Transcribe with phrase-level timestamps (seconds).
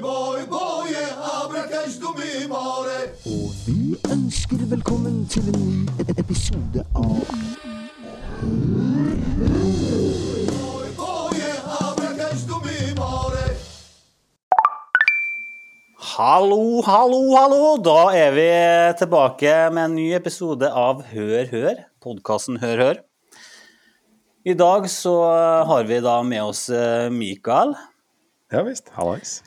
[0.00, 3.12] boy, boy, abrakas dumimare.
[3.26, 7.20] Og vi ønsker velkommen til en ny e- episode av
[10.96, 11.42] Boy.
[16.12, 17.76] Hallo, hallo, hallo!
[17.80, 18.48] Da er vi
[18.98, 23.00] tilbake med en ny episode av Hør Hør, podkasten Hør Hør.
[24.44, 25.14] I dag så
[25.68, 27.72] har vi da med oss eh, Mikael.
[28.52, 28.92] Ja visst.
[28.92, 29.40] Hallais.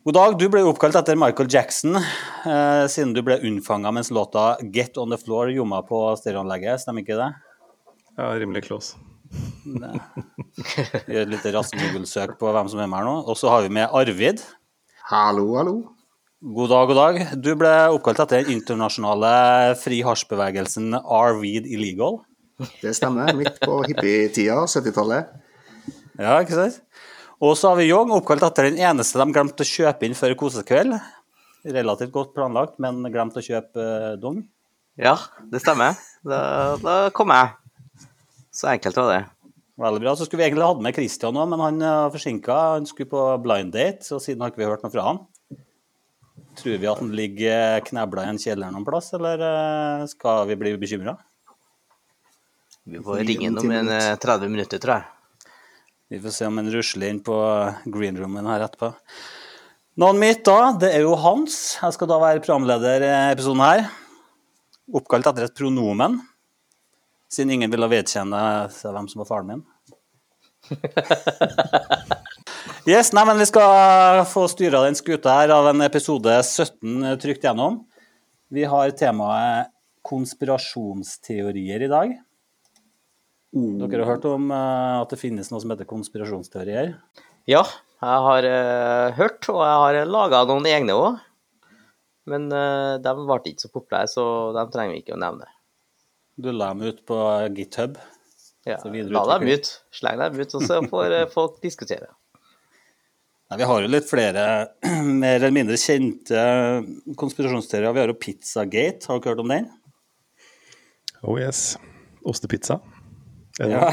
[0.00, 0.34] God dag.
[0.40, 5.12] Du ble oppkalt etter Michael Jackson eh, siden du ble unnfanga mens låta 'Get On
[5.12, 7.26] The Floor' gjorde på stereoanlegget, stemmer ikke det?
[8.16, 8.96] Ja, rimelig close.
[11.04, 13.18] Gjør et lite raskt Google-søk på hvem som er med her nå.
[13.28, 14.40] Og så har vi med Arvid.
[15.10, 15.76] Hallo, hallo.
[16.40, 17.20] God dag, god dag.
[17.36, 22.22] Du ble oppkalt etter den internasjonale fri hasjbevegelsen R-Weed Illegal.
[22.80, 23.36] Det stemmer.
[23.36, 25.28] Midt på hippietida, 70-tallet.
[26.16, 26.80] Ja, ikke sant?
[27.40, 30.34] Og så har vi Young, oppkalt etter den eneste de glemte å kjøpe inn før
[30.42, 30.98] kosekveld.
[31.64, 34.42] Relativt godt planlagt, men glemte å kjøpe uh, dong.
[35.00, 35.14] Ja,
[35.48, 35.96] det stemmer.
[36.20, 36.40] Da,
[36.82, 37.54] da kom jeg.
[38.52, 39.20] Så enkelt var det.
[39.80, 40.12] Veldig bra.
[40.16, 42.56] Så skulle vi egentlig hatt med Christian òg, men han er forsinka.
[42.74, 45.22] Han skulle på blind date, så siden har ikke vi hørt noe fra han.
[46.60, 50.58] Tror vi at han ligger knebla i en kjeller noen plass, eller eh, skal vi
[50.60, 51.16] bli bekymra?
[52.90, 55.19] Vi får ringe ham om en eh, 30 minutter, tror jeg.
[56.10, 57.34] Vi får se om han rusler inn på
[57.86, 58.88] greenroomen her etterpå.
[60.00, 61.78] Navnet mitt da, det er jo Hans.
[61.78, 63.84] Jeg skal da være programleder i episoden her.
[64.90, 66.16] Oppkalt etter et pronomen,
[67.30, 68.40] siden ingen ville vedkjenne
[68.74, 69.62] seg hvem som var faren min.
[72.88, 77.44] Yes, nei, men Vi skal få styra den skuta her av en episode 17 trykt
[77.44, 77.76] gjennom.
[78.50, 79.68] Vi har temaet
[80.06, 82.14] konspirasjonsteorier i dag.
[83.50, 86.92] Dere har hørt om uh, at det finnes noe som heter konspirasjonsteorier?
[87.50, 87.64] Ja,
[87.98, 91.18] jeg har uh, hørt, og jeg har laga noen egne òg.
[92.30, 95.50] Men uh, de ble ikke så populære, så de trenger vi ikke å nevne.
[96.38, 97.18] Du la dem ut på
[97.56, 97.98] GitHub.
[98.68, 102.12] Ja, la dem ut, sleng dem ut, og så får folk diskutere.
[103.50, 104.44] Nei, vi har jo litt flere
[105.24, 106.38] mer eller mindre kjente
[107.18, 107.90] konspirasjonsteorier.
[107.98, 109.68] Vi har jo Pizzagate, har dere hørt om den?
[111.26, 111.74] Oh yes.
[112.22, 112.78] Ostepizza.
[113.58, 113.90] Ja.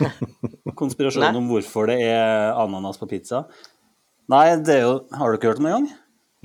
[0.80, 3.44] Konspirasjonen om hvorfor det er ananas på pizza.
[4.30, 5.88] Nei, det er jo Har du ikke hørt om det en gang?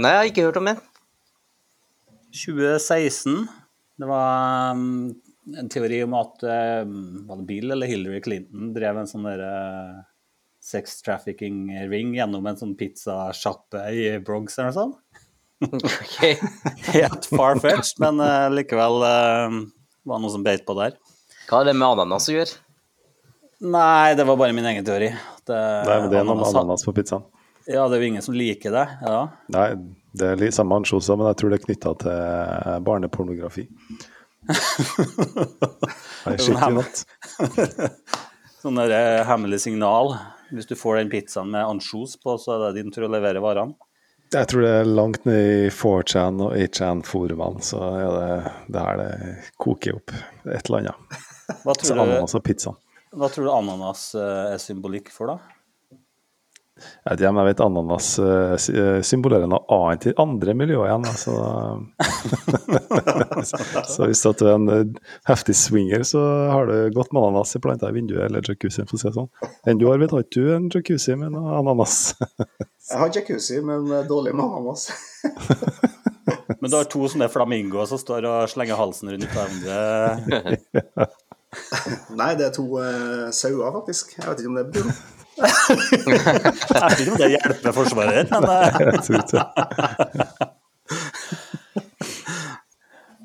[0.02, 0.78] Nei, jeg har ikke hørt om det.
[2.32, 3.42] 2016.
[4.02, 5.12] Det var um,
[5.58, 6.46] en teori om at
[6.86, 6.96] um,
[7.28, 10.00] var det Bill eller Hillary Clinton drev en sånn derre uh,
[10.62, 15.00] sex trafficking ring gjennom en sånn pizzasjappe i Bronx eller noe sånt.
[15.62, 16.40] Okay.
[16.96, 19.60] Helt far-fetched, men uh, likevel uh,
[20.02, 20.96] var det noe som beit på der.
[21.52, 22.54] Hva har det med ananas å gjøre?
[23.60, 25.10] Nei, det var bare min egen teori.
[25.12, 27.26] Uh, Nei, men det er noe med ananas- på pizzaen.
[27.68, 28.86] Ja, det er jo ingen som liker det.
[29.04, 29.18] Ja.
[29.52, 29.66] Nei,
[30.16, 33.66] det er litt samme ansjoser, men jeg tror det er knytta til barnepornografi.
[34.48, 37.04] Nei, skikkelig natt.
[38.64, 40.14] Sånn der eh, hemmelig signal.
[40.56, 43.44] Hvis du får den pizzaen med ansjos på, så er det din tur å levere
[43.44, 43.76] varene.
[44.32, 49.00] Jeg tror det er langt ned i 4chan og 8chan-forumene, så er det det her
[49.02, 49.12] det
[49.60, 50.14] koker opp
[50.48, 51.18] et eller annet.
[51.64, 52.76] Hva tror du, ananas og pizza.
[53.16, 55.58] hva tror du ananas eh, er symbolikk for, da?
[56.82, 60.88] Jeg vet ikke, men jeg vet ananas eh, eh, symbolerer noe annet i andre miljøer
[60.88, 61.06] igjen.
[61.12, 61.34] Altså.
[63.92, 64.96] så hvis du er en
[65.30, 68.98] heftig swinger, så har du godt med ananas i planta i vinduet eller jacuzzien, for
[68.98, 69.30] å si det sånn.
[69.68, 72.16] Enn du har, vet, har ikke du en jacuzzi med noe ananas?
[72.92, 74.90] Jeg har jacuzzi, men dårlig med ananas.
[76.62, 81.08] Men du har to sånne flamingoer som står og slenger halsen rundt hverandre.
[82.20, 84.16] Nei, det er to uh, sauer, faktisk.
[84.18, 84.98] Jeg vet ikke om det betyr noe.
[85.42, 88.44] Jeg vet ikke om det hjelper Forsvaret, men
[89.32, 89.46] det.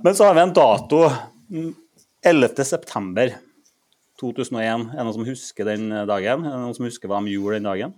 [0.06, 1.02] Men så har vi en dato.
[1.50, 1.74] mm,
[2.26, 2.64] 11.
[2.66, 3.36] september
[4.20, 4.88] 2001.
[4.90, 6.46] Er det noen som husker den dagen?
[6.46, 7.94] Er det noen som husker hva de gjorde den dagen?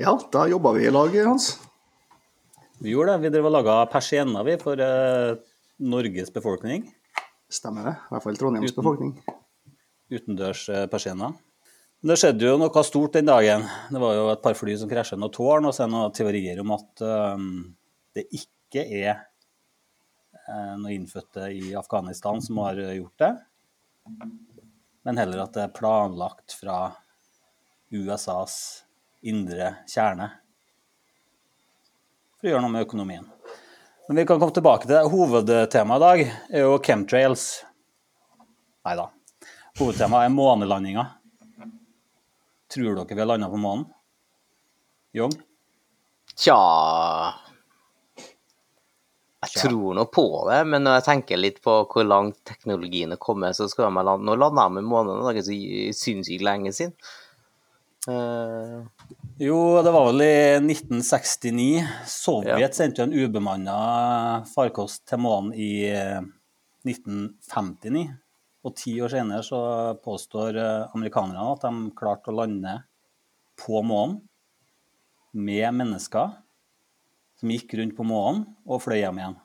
[0.00, 1.56] Ja, da jobba vi i lag, Hans.
[2.82, 3.22] Vi gjorde det.
[3.26, 5.38] Vi drev og laga persienner vi, for uh,
[5.82, 6.86] Norges befolkning.
[7.52, 7.94] Stemmer det.
[7.98, 9.16] I hvert fall Trondheims befolkning.
[10.12, 11.36] Utendørs eh, persienner.
[12.02, 13.62] Det skjedde jo noe stort den dagen.
[13.92, 16.16] Det var jo et par fly som krasja noen tårn, og så er det noen
[16.16, 17.44] teorier om at eh,
[18.18, 23.30] det ikke er eh, noen innfødte i Afghanistan som har eh, gjort det,
[25.06, 26.80] men heller at det er planlagt fra
[27.94, 28.56] USAs
[29.22, 30.32] indre kjerne
[32.34, 33.30] for å gjøre noe med økonomien.
[34.08, 35.02] Men vi kan komme tilbake til det.
[35.12, 36.22] Hovedtemaet i dag
[36.58, 37.46] er jo chemtrails.
[38.82, 39.06] Nei da.
[39.78, 41.04] Hovedtemaet er månelandinga.
[42.72, 43.86] Tror dere vi har landa på månen?
[45.14, 45.32] Young?
[46.32, 46.56] Tja
[49.42, 53.20] Jeg tror nå på det, men når jeg tenker litt på hvor langt teknologien er
[53.20, 56.46] kommet, så skal jeg lande Nå landa jeg med månen, det er ikke så sinnssykt
[56.46, 56.94] lenge siden.
[58.10, 58.78] Eh,
[59.42, 61.82] Jo, det var vel i 1969.
[62.06, 62.68] Sovjet Ja.
[62.70, 66.20] sendte en ubemanna farkost til månen i eh,
[66.86, 68.04] 1959.
[68.62, 69.58] Og ti år senere så
[69.98, 72.76] påstår eh, amerikanerne at de klarte å lande
[73.58, 74.20] på månen
[75.34, 76.36] med mennesker
[77.40, 79.38] som gikk rundt på månen og fløy hjem igjen.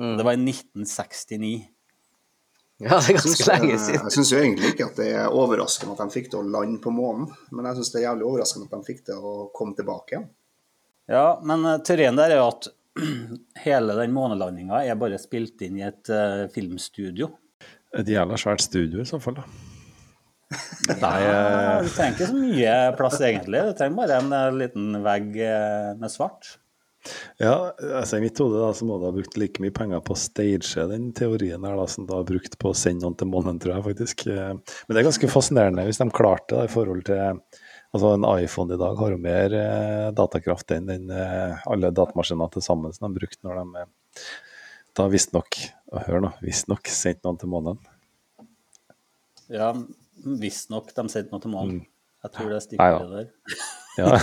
[0.00, 0.16] Mm.
[0.18, 1.54] Det var i 1969.
[2.84, 4.04] ja, det er ganske synes, ganske lenge eh, siden.
[4.08, 6.92] jeg syns egentlig ikke at det er overraskende at de fikk det å lande på
[6.94, 10.16] månen, men jeg syns det er jævlig overraskende at de fikk det å komme tilbake
[10.16, 10.28] igjen.
[11.10, 12.70] Ja, men eh, teorien der er jo at
[13.66, 17.30] hele den månelandinga er bare spilt inn i et uh, filmstudio.
[18.00, 19.44] Et jævla svært studio i så fall, da.
[20.90, 21.18] Nei,
[21.84, 23.62] du trenger ikke så mye plass egentlig.
[23.68, 26.56] Du trenger bare en eh, liten vegg eh, med svart.
[27.40, 30.20] Ja, altså I mitt hode så må du ha brukt like mye penger på å
[30.20, 33.60] stage den teorien her da, som du har brukt på å sende noen til månen,
[33.62, 34.26] tror jeg faktisk.
[34.28, 37.42] Eh, Men det er ganske fascinerende hvis de klarte det i forhold til
[37.90, 42.52] Altså En iPhone i dag har jo mer eh, datakraft enn den, eh, alle datamaskiner
[42.54, 43.86] til sammen som de brukte når de
[44.94, 45.58] da visstnok
[46.06, 47.80] Hør nå, visstnok sendte noen til månen.
[49.50, 49.72] Ja,
[50.22, 51.80] visstnok de sendte noe til månen.
[52.22, 53.30] Jeg tror det er stikkordet der.
[54.00, 54.16] Ja,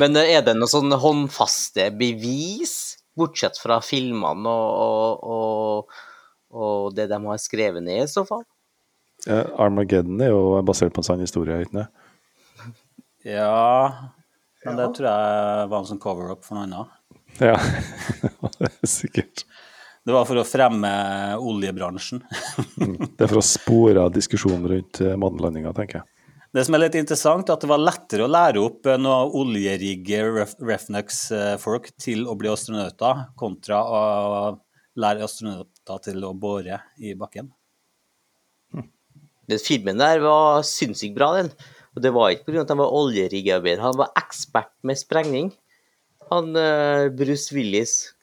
[0.00, 2.74] Men eh, er det noen sånn håndfaste bevis,
[3.16, 5.78] bortsett fra filmene og, og, og,
[6.54, 8.44] og det de har skrevet ned, i så fall?
[9.28, 11.84] Eh, Armageddon er jo basert på en sann historie, ikke?
[13.24, 14.10] Ja,
[14.64, 16.88] men det tror jeg var en sånn cover-up for noe annet.
[17.40, 17.56] Ja,
[18.60, 19.36] det er sikkert.
[20.04, 20.90] Det var for å fremme
[21.40, 22.20] oljebransjen.
[22.76, 26.13] Det er for å spore av diskusjonen rundt eh, månelandinga, tenker jeg.
[26.54, 29.32] Det som er litt interessant, er at det var lettere å lære opp eh, noen
[29.40, 34.02] oljerigge ref Refnux-folk til å bli astronauter, kontra å
[35.02, 37.48] lære astronauter til å bore i bakken.
[39.50, 41.50] Den filmen der var sinnssykt bra, den.
[41.94, 42.62] Og det var ikke pga.
[42.62, 45.50] at han var oljeriggearbeider, han var ekspert med sprengning.
[46.30, 48.14] Han eh, Bruce Willis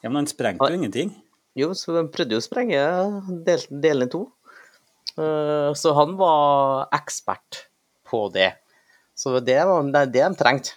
[0.00, 1.10] Ja, Men han sprengte jo ingenting.
[1.58, 2.78] Jo, så de prøvde jo å sprenge
[3.44, 4.22] del, delen to.
[5.18, 7.66] Eh, så han var ekspert
[8.10, 8.52] på det.
[9.14, 10.76] Så det var det, er det de trengte.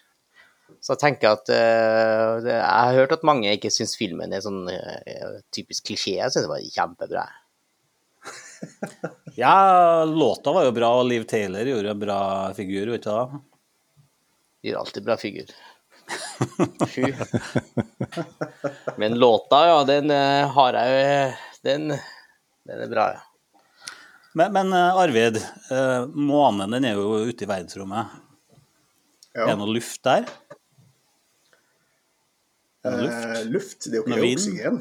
[0.83, 4.65] Så jeg tenker at uh, Jeg har hørt at mange ikke syns filmen er sånn
[4.68, 6.18] uh, typisk klisjé.
[6.18, 7.27] Jeg syns det var kjempebra.
[9.33, 12.18] Ja, låta var jo bra, og Liv Taylor gjorde en bra
[12.53, 13.39] figur, vet du da.
[14.62, 15.50] Gjør alltid bra figur.
[16.94, 17.07] Fy.
[19.01, 21.09] Men låta, ja, den uh, har jeg jo
[21.65, 21.95] Den,
[22.69, 23.25] den er bra, ja.
[24.35, 25.38] Men, men eh, Arvid,
[25.71, 28.13] eh, månen den er jo ute i verdensrommet.
[29.33, 30.25] Er det noe luft der?
[32.83, 33.51] Er det Eh, luft?
[33.53, 34.41] luft, det er jo ikke vind?
[34.41, 34.80] oksygen.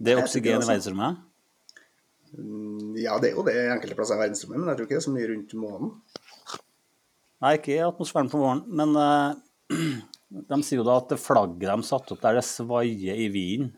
[0.00, 1.20] Det er oksygen i verdensrommet?
[2.36, 5.02] Mm, Ja, det er jo det enkelte plasser i verdensrommet, men jeg tror ikke det
[5.02, 5.92] er så mye rundt månen.
[7.40, 9.32] Nei, ikke i atmosfæren på våren, men uh,
[10.50, 13.70] de sier jo da at det flagget de satte opp der, det svaier i vinden.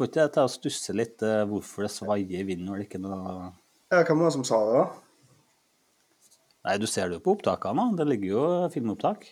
[0.00, 2.84] Får ikke jeg til å stusse litt eh, hvorfor det svaier i vinden når det
[2.86, 3.32] ikke er noe
[3.92, 4.84] Ja, hvem var det som sa det, da?
[6.64, 7.98] Nei, du ser det jo på opptakene, da.
[7.98, 9.26] Det ligger jo filmopptak.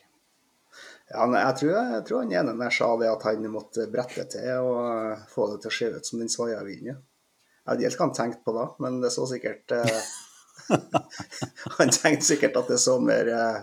[1.08, 4.26] Ja, nei, jeg, tror, jeg tror han ene der sa det at han måtte brette
[4.28, 6.98] til og eh, få det til å se ut som den svaia vinden.
[7.00, 10.00] Jeg vet ikke helt hva han tenkte på da, men det så sikkert eh,
[11.78, 13.62] Han tenkte sikkert at det så mer eh,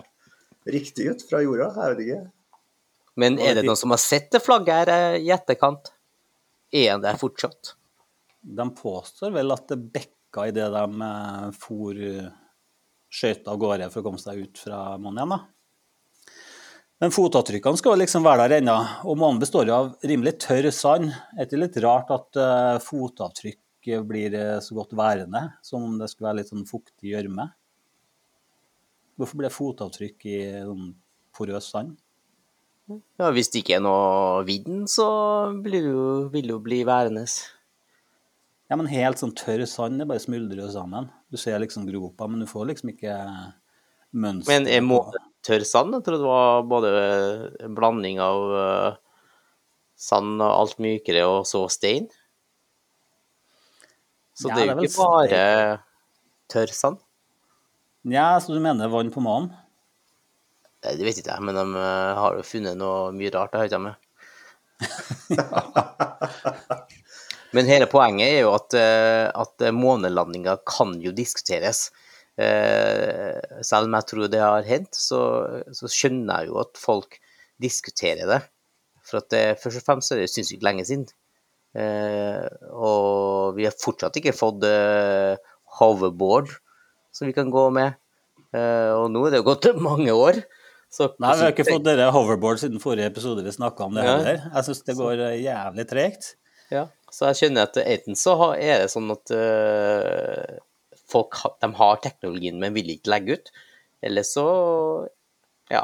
[0.73, 2.23] riktig ut fra jorda, jeg vet ikke.
[3.21, 5.93] Men er det noen som har sett det flagget her eh, i etterkant?
[6.75, 7.75] Er han der fortsatt?
[8.45, 11.09] De påstår vel at det bekka idet de
[11.55, 12.01] for
[13.15, 15.43] skøyta av gårde for å komme seg ut fra månen igjen, da.
[17.03, 21.11] Men fotavtrykkene skal liksom være der ennå, og månen består jo av rimelig tørr sand.
[21.35, 26.07] Det er litt rart at eh, fotavtrykk blir eh, så godt værende, som om det
[26.11, 27.49] skulle være litt sånn fuktig gjørme?
[29.19, 30.89] Hvorfor blir det fotavtrykk i sånn
[31.35, 31.99] porøs sand?
[32.87, 35.05] Ja, Hvis det ikke er noe vind, så
[35.63, 36.01] blir jo,
[36.33, 37.23] vil jo bli værende.
[38.69, 41.07] Ja, men helt sånn tørr sand, det bare smuldrer jo sammen.
[41.33, 43.15] Du ser liksom gropa, men du får liksom ikke
[44.13, 44.49] mønster.
[44.51, 45.93] Men er på- tørr sand?
[45.97, 46.93] Jeg tror det var både
[47.65, 48.95] en blanding av eh,
[49.97, 52.07] sand og alt mykere, og så stein.
[54.35, 55.43] Så Ja, det er er jo ikke bare
[56.51, 56.97] tørr sand.
[58.05, 59.53] Ja, så du mener vann på månen?
[60.85, 63.59] Nei, Det vet ikke jeg, men de eh, har jo funnet noe mye rart, det
[63.61, 63.93] har ikke de.
[67.55, 71.91] Men hele poenget er jo at, eh, at månelandinga kan jo diskuteres.
[72.37, 77.15] eh, selv om jeg tror det har hendt, så, så skjønner jeg jo at folk
[77.63, 78.41] diskuterer det.
[79.07, 81.07] For at det, først og fremst er det sinnssykt lenge siden.
[81.75, 85.35] Eh, og vi har fortsatt ikke fått eh,
[85.79, 86.51] hoverboard
[87.15, 87.95] som vi kan gå med.
[88.55, 90.35] Eh, og nå er det jo gått mange år.
[90.95, 94.05] Så Nei, vi har ikke fått dere hoverboard siden forrige episode vi snakka om det
[94.05, 94.13] Ja.
[94.15, 94.45] heller.
[94.53, 96.35] Jeg syns det går eh, jævlig tregt.
[96.71, 100.55] Ja, så jeg skjønner at enten så er det sånn at eh,
[101.11, 103.51] folk de har teknologien, men vil ikke legge ut,
[104.01, 104.47] eller så
[105.71, 105.83] ja.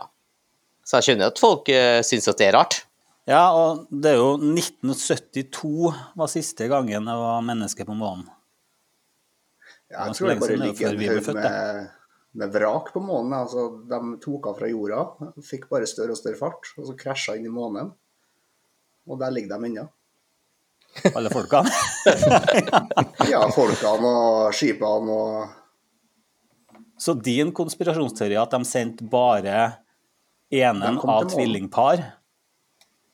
[0.87, 2.81] Så jeg skjønner at folk uh, syns at det er rart.
[3.29, 8.25] Ja, og det er jo 1972 var siste gangen det var menneske på månen.
[9.91, 11.89] Ja, jeg tror jeg bare er ligger en haug født, med,
[12.31, 13.33] med vrak på månen.
[13.35, 15.05] Altså, de tok av fra jorda,
[15.45, 17.91] fikk bare større og større fart, og så krasja inn i månen.
[19.09, 19.87] Og der ligger de ennå.
[21.15, 21.71] Alle folkene.
[23.31, 25.57] Ja, folkene og skipene og
[26.99, 29.61] Så din konspirasjonsteori er at de sendte bare
[30.51, 32.03] enen av tvillingpar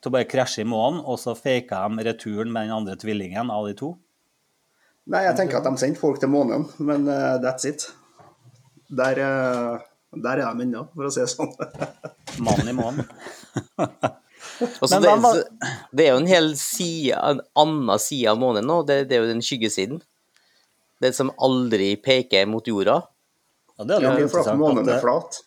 [0.01, 3.51] til å bare krasje i månen, og så faka de returen med den andre tvillingen
[3.53, 3.93] av de to?
[5.07, 7.87] Nei, jeg tenker at de sendte folk til månen, men uh, that's it.
[8.87, 9.79] Der, eh,
[10.23, 11.51] der er de ennå, for å si det sånn.
[12.45, 13.07] Mann i månen.
[14.57, 15.43] Det,
[15.93, 19.21] det er jo en hel side, en annen side av månen nå, det, det er
[19.21, 19.99] jo den skyggesiden.
[21.03, 22.95] Den som aldri peker mot jorda.
[23.77, 25.41] Ja, det er Ja, flott for månen er flat.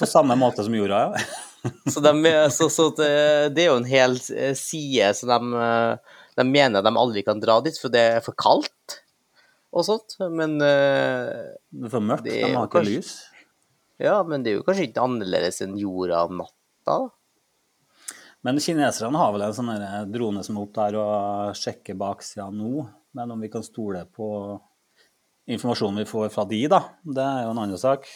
[0.00, 1.28] på samme måte som jorda, ja.
[1.92, 2.12] Så, de,
[2.54, 3.10] så, så det,
[3.54, 7.42] det er jo en hel eh, side som de, eh, de mener de aldri kan
[7.42, 9.00] dra dit, for det er for kaldt
[9.72, 10.16] og sånt.
[10.32, 13.12] Men uh, Det er for mørkt, de har ikke lys.
[14.02, 16.98] ja, men det er jo kanskje ikke annerledes enn jorda om natta.
[18.46, 19.72] Men kineserne har vel en sånn
[20.14, 22.86] drone som er opp der og sjekker baksida nå.
[23.16, 24.28] Men om vi kan stole på
[25.48, 28.06] informasjonen vi får fra de, da, det er jo en annen sak.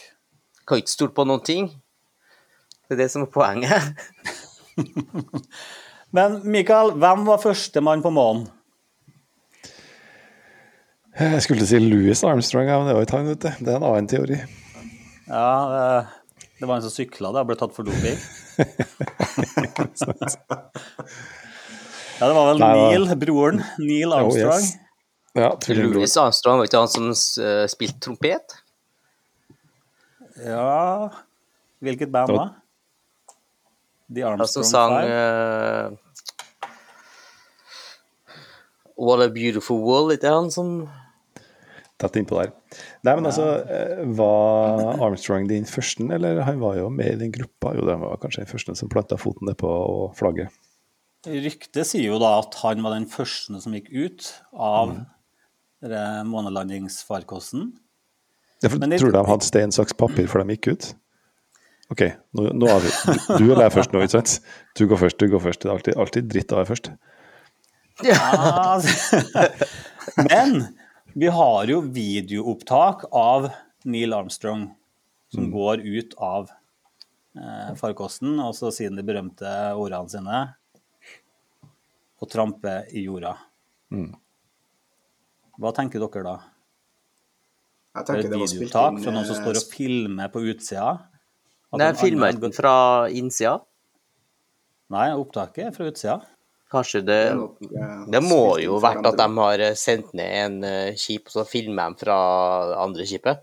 [0.68, 1.70] Kan ikke stole på noen ting.
[2.86, 3.92] Det er det som er poenget.
[6.16, 8.46] Men Mikael, hvem var førstemann på månen?
[11.20, 13.50] Jeg skulle si Louis Armstrong, men det var ikke han, vet du.
[13.64, 14.38] Det er en annen teori.
[15.28, 18.16] Ja, det, det var en som sykla og ble tatt for doping.
[22.16, 23.60] ja, det var vel Nei, Neil, broren.
[23.82, 24.64] Neil Armstrong.
[24.64, 24.78] yes.
[25.36, 25.50] Ja.
[25.72, 28.56] Louis Armstrong var ikke han som uh, spilte trompet?
[30.42, 31.08] Ja
[31.84, 32.44] Hvilket band da?
[34.12, 35.08] The Han som Armstrong sang Five?
[35.12, 35.86] eh,
[39.02, 40.68] What a Beautiful World, ikke han som
[42.02, 42.50] Tett innpå der.
[43.06, 47.30] Nei, men altså, eh, var Armstrong din første, eller han var jo med i den
[47.34, 47.76] gruppa?
[47.78, 49.70] Jo, det var kanskje den første som planta foten nedpå
[50.18, 50.50] flagget.
[51.22, 56.26] Ryktet sier jo da at han var den første som gikk ut av Mm.
[56.26, 57.70] månelandingsfarkosten.
[58.62, 60.94] Ja, for Men det- Tror de hadde stein, saks, papir før de gikk ut?
[61.90, 62.00] OK,
[62.34, 62.90] nå, nå er vi
[63.38, 64.40] Du eller jeg først nå, ikke sant?
[64.78, 65.60] Du går først, du går først.
[65.60, 66.90] Det er alltid, alltid dritt å være først.
[68.02, 68.18] Ja,
[68.74, 69.20] altså.
[70.30, 70.74] Men
[71.14, 73.50] vi har jo videoopptak av
[73.84, 74.68] Neil Armstrong
[75.32, 75.52] som Mm.
[75.52, 76.50] går ut av
[77.36, 80.40] eh, farkosten, og så sier han de berømte ordene sine
[82.20, 83.36] og tramper i jorda.
[83.90, 84.12] Mm.
[85.58, 86.34] Hva tenker dere da?
[87.94, 89.72] Jeg Det er tenker et det var videoopptak inn fra noen som eh, står og
[89.72, 90.92] filmer på utsida?
[91.72, 92.74] Nei, filmer ikke den fra
[93.08, 93.54] innsida?
[94.92, 96.18] Nei, opptaket er fra utsida.
[96.72, 97.20] Kanskje det
[97.60, 97.86] det
[98.16, 101.44] Det må jo vært at de har eh, sendt ned en eh, skip, og så
[101.48, 102.18] filmer de fra
[102.82, 103.42] andre skipet.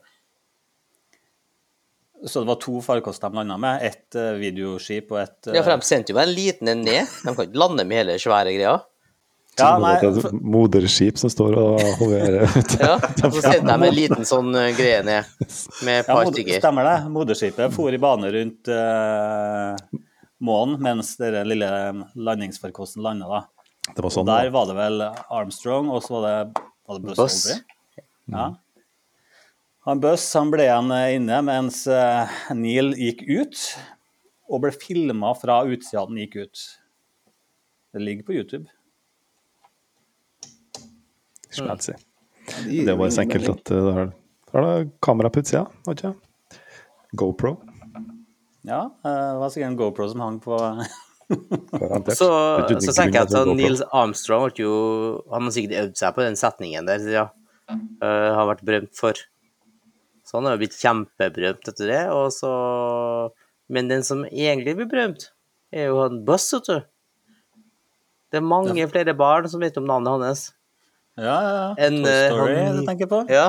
[2.26, 3.84] Så det var to farkoster de landa med.
[3.88, 6.82] Ett eh, videoskip og ett eh, Ja, for de sendte jo bare en liten en
[6.84, 7.08] ned.
[7.24, 8.80] De kan ikke lande med hele svære greia.
[9.60, 12.78] ja, nei, er moderskip som står og hoverer ute.
[12.84, 12.94] Ja,
[13.28, 15.32] og så sendte de en liten sånn greie ned
[15.86, 16.60] med et Ja, par stykker.
[16.64, 16.98] stemmer det.
[17.16, 19.76] Moderskipet for i bane rundt uh,
[20.40, 21.70] månen mens den lille
[22.16, 23.28] landingsfarkosten landa.
[23.28, 23.94] da.
[23.96, 24.30] Det var sånn.
[24.30, 27.40] Der var det vel Armstrong, og så var det, var det Buzz.
[28.30, 28.50] Ja.
[29.88, 33.64] Han Buzz han ble igjen eh, inne mens eh, Neil gikk ut,
[34.50, 36.66] og ble filma fra utsida den gikk ut.
[37.94, 38.70] Det ligger på YouTube.
[41.50, 41.94] Si.
[42.70, 44.12] gir Det var så enkelt at uh, har,
[44.54, 46.14] har du kamera på utsida, GoPro ikke?
[47.18, 47.56] GoPro.
[48.70, 50.58] Ja, eh, det var sikkert en GoPro som hang på
[52.18, 52.28] Så,
[52.82, 53.50] så tenker jeg at.
[53.58, 54.78] Nils Armstrong ble jo
[55.34, 57.28] Han har sikkert øvd seg på den setningen der, ja.
[57.70, 59.18] Uh, har vært berømt for.
[60.26, 62.00] Så han har jo blitt kjempeberømt etter det.
[62.10, 62.50] Og så
[63.70, 65.28] Men den som egentlig blir berømt,
[65.70, 66.80] er jo han Buss, vet du.
[68.30, 70.44] Det er mange flere barn som vet om navnet hans.
[71.20, 71.70] Ja, ja, ja.
[71.78, 73.22] Toy eh, Story han- jeg tenker på?
[73.30, 73.48] Ja.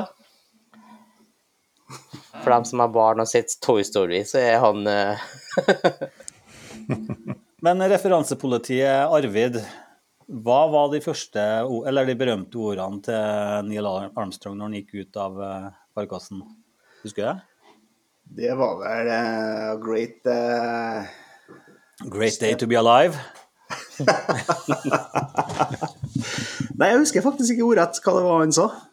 [2.41, 5.21] For dem som har barn og sett Toy Story, så er han eh,
[7.65, 9.59] Men referansepolitiet Arvid,
[10.41, 11.41] hva var de første,
[11.85, 13.21] eller de berømte ordene til
[13.69, 15.31] Neil Armstrong når han gikk ut av
[15.93, 16.41] parkassen?
[17.03, 17.37] Husker du det?
[18.31, 21.03] Det var vel uh, great uh...
[22.09, 23.19] Great day to be alive.
[26.79, 28.90] Nei, jeg husker faktisk ikke ordrett hva det var han sa.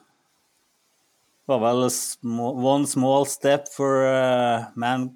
[1.49, 5.07] Det var vel small, one small step for uh, man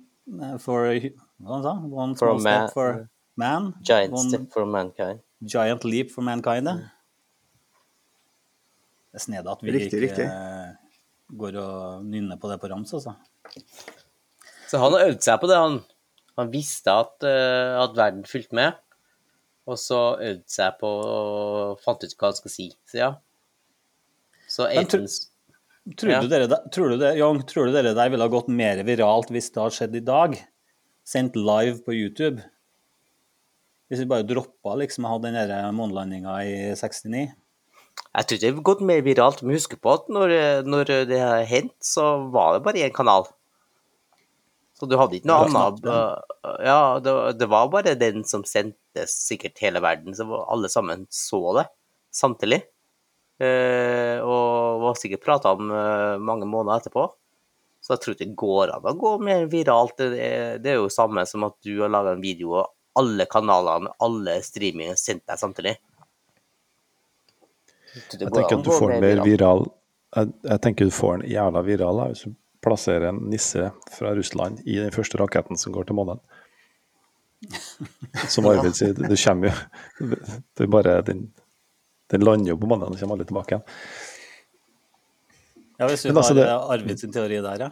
[0.41, 3.03] eh, for Hva sa han One small man- step for
[3.37, 3.67] man.
[3.85, 5.21] giant one step for mankind.
[5.45, 6.65] giant leap for mankind.
[6.71, 6.77] det.
[9.13, 10.27] Det er snedig at vi Riktig, ikke riktig.
[11.37, 13.13] går og nynner på det på rams, altså.
[14.71, 15.77] Så han har øvd seg på det, han.
[16.39, 18.73] Han visste at, uh, at verden fulgte med,
[19.69, 22.71] og så øvde seg på og fant ut hva han skal si.
[22.89, 23.11] Så ja.
[24.49, 25.19] Så Aitons
[25.99, 28.79] Tror, du dere, der- tror, du Jan, tror du dere der ville ha gått mer
[28.87, 30.37] viralt hvis det hadde skjedd i dag?
[31.03, 32.45] Sendt live på YouTube?
[33.91, 37.33] Hvis vi bare droppa liksom hadde den der månelandinga i 69?
[38.13, 40.33] Jeg tror det har gått mer viralt, men husk på at når,
[40.65, 43.27] når det har hendt, så var det bare én kanal.
[44.79, 49.19] Så du hadde ikke noe annet uh, Ja, det, det var bare den som sendtes
[49.27, 51.67] sikkert hele verden, så alle sammen så det
[52.15, 52.63] samtidig.
[53.43, 57.09] Eh, og var sikkert prata om eh, mange måneder etterpå.
[57.83, 59.97] Så jeg tror ikke det går an å gå mer viralt.
[59.99, 63.27] Det er, det er jo samme som at du har laga en video, og alle
[63.31, 65.77] kanalene, alle streaminger sendte deg samtidig.
[67.93, 69.29] Jeg Jeg tenker at du får mer den mer viralt.
[69.29, 69.65] viral
[70.17, 74.13] jeg, jeg tenker du får den jævla viral da, hvis du plasserer en nisse fra
[74.17, 76.23] Russland i den første raketten som går til månen.
[78.31, 80.13] Som Arvid sier, det kommer jo
[80.55, 81.25] Det er bare den,
[82.13, 83.67] den lander jo på mandag, og kommer aldri tilbake igjen.
[85.81, 87.71] Ja, hvis vi altså har det- eh, Arvid sin teori der, ja.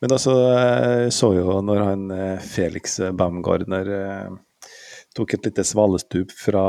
[0.00, 4.30] Men altså, jeg så jo når han eh, Felix Baumgartner eh,
[5.14, 6.62] tok et lite svalestup fra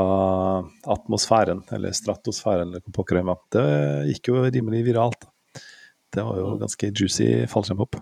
[0.86, 3.40] atmosfæren, eller stratosfæren, eller hva pokker det var.
[3.50, 3.64] Det
[4.12, 5.26] gikk jo rimelig viralt.
[6.14, 7.98] Det var jo ganske juicy fallskjermhopp.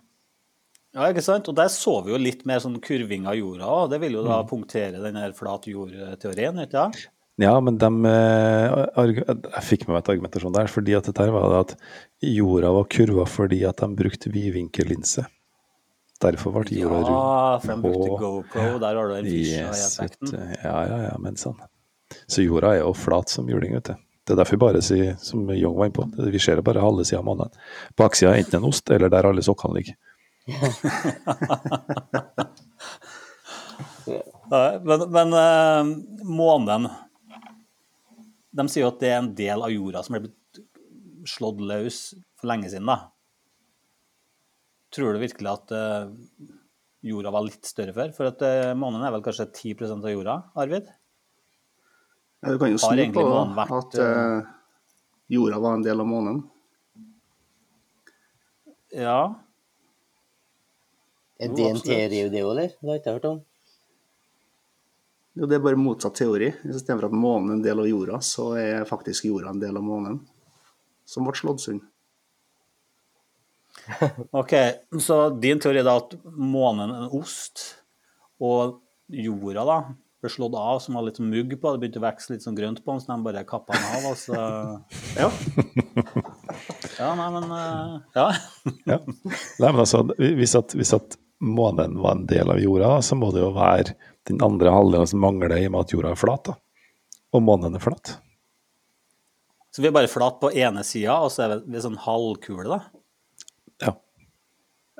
[0.95, 1.49] Ja, ikke sant?
[1.51, 4.27] Og der så vi jo litt mer sånn kurving av jorda, og det vil jo
[4.27, 7.01] da punktere den her flat jord-teorien, ikke sant?
[7.43, 11.51] Ja, men de, eh, jeg fikk med meg et argumentasjon der, fordi at dette var
[11.61, 11.75] at
[12.23, 15.25] jorda var kurva fordi at de brukte vidvinkellinse.
[16.23, 17.11] Derfor ble jorda rund.
[17.11, 20.31] Ja, for de brukte GoPro, der har du den Yes, fisheye-effekten.
[20.31, 20.39] du.
[20.63, 21.59] ja, ja, ja, men sånn.
[22.31, 23.95] Så jorda er jo flat som juling, vet du.
[24.25, 27.05] Det er derfor vi bare sier, som Young var inne på, vi ser bare halve
[27.05, 27.51] sida av månen.
[27.99, 29.95] Baksida er enten en ost, eller der alle sokkene ligger.
[34.85, 35.85] Men men eh,
[36.29, 36.89] månen
[38.55, 40.31] De sier jo at det er en del av jorda som ble
[41.29, 42.01] slått løs
[42.39, 43.11] for lenge siden, da.
[44.95, 46.11] Tror du virkelig at eh,
[47.09, 48.13] jorda var litt større før?
[48.15, 50.93] For at eh, månen er vel kanskje 10 av jorda, Arvid?
[52.45, 53.25] Ja, Du kan jo snu på
[53.57, 54.53] vært, at uh,
[55.33, 56.43] jorda var en del av månen.
[58.95, 59.19] Ja.
[61.41, 62.77] Er det en teori, det òg, eller?
[62.77, 63.41] Det har jeg ikke hørt om.
[65.35, 66.53] Jo, det er bare motsatt teori.
[66.63, 69.83] Istedenfor at månen er en del av jorda, så er faktisk jorda en del av
[69.87, 70.21] månen.
[71.11, 71.83] Som ble slått sund.
[74.41, 74.55] OK,
[75.03, 77.67] så din teori er da at månen er en ost,
[78.41, 78.79] og
[79.11, 79.79] jorda da
[80.25, 82.57] ble slått av som var litt sånn mugg på, det begynte å vokse litt sånn
[82.57, 84.39] grønt på den, så de bare kappa den av, og så
[85.21, 85.29] Ja.
[86.95, 88.27] Ja, nei, men eh, Ja.
[88.87, 88.99] Ja.
[89.03, 93.33] Nei, men altså, hvis at, hvis at månen var en del av jorda, så må
[93.35, 93.97] det jo være
[94.29, 96.45] den andre halvdelen som mangler i og med at jorda er flat.
[96.51, 96.55] da.
[97.35, 98.07] Og månen er flat.
[99.75, 102.79] Så vi er bare flat på ene sida, og så er vi, sånn halvkule, da.
[103.83, 103.93] Ja.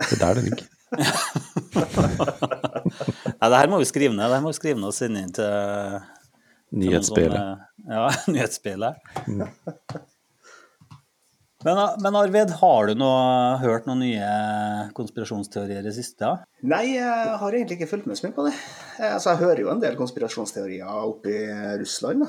[0.03, 0.67] Det er der det ligger.
[3.39, 4.27] Nei, det her må vi skrive ned.
[4.27, 5.51] Det her må vi skrive ned og sende inn til
[6.75, 7.59] Nyhetsspillet.
[7.89, 8.95] Ja, nyhetsspillet.
[11.65, 13.21] Men, men Arvid, har du noe,
[13.63, 14.33] hørt noen nye
[14.97, 16.29] konspirasjonsteorier i det siste?
[16.29, 16.67] Ja?
[16.69, 18.53] Nei, jeg har egentlig ikke fulgt med så mye på det.
[18.99, 21.47] Eh, Altså, jeg hører jo en del konspirasjonsteorier oppe i
[21.81, 22.29] Russland, da.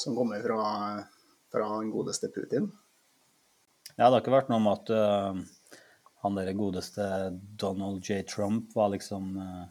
[0.00, 0.64] Som kommer fra,
[1.52, 2.70] fra den godeste Putin.
[3.98, 5.36] Ja, det har ikke vært noe om at uh,
[6.24, 7.06] han der godeste
[7.60, 8.22] Donald J.
[8.24, 9.66] Trump var liksom uh,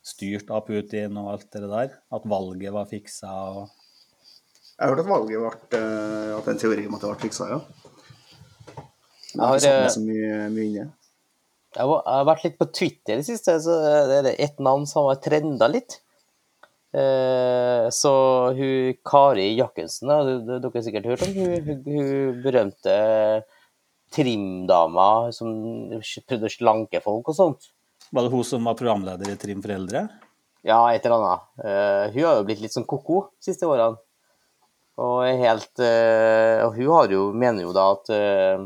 [0.00, 1.98] styrt av Putin og alt det der?
[2.08, 3.75] At valget var fiksa og
[4.76, 7.48] Jeg har hørt at valget ble eh, At den teori om at det ble fiksa,
[7.48, 7.60] ja.
[9.36, 10.90] Jeg har så mye, mye inne.
[11.76, 13.74] Jeg har vært litt på Twitter i det siste, så
[14.08, 15.98] det er ett navn som har trenda litt.
[16.96, 18.12] Eh, så
[18.56, 20.08] hun Kari Jackensen,
[20.48, 22.94] dere har sikkert hørt om hun, hun, hun berømte
[24.14, 25.50] trimdama som
[26.24, 27.68] prøvde å slanke folk og sånt.
[28.14, 30.06] Var det hun som var programleder i Trim for eldre?
[30.66, 31.46] Ja, et eller annet.
[31.60, 34.00] Eh, hun har jo blitt litt sånn ko-ko de siste årene.
[34.96, 38.64] Og helt eh, Og hun jo, mener jo da at eh,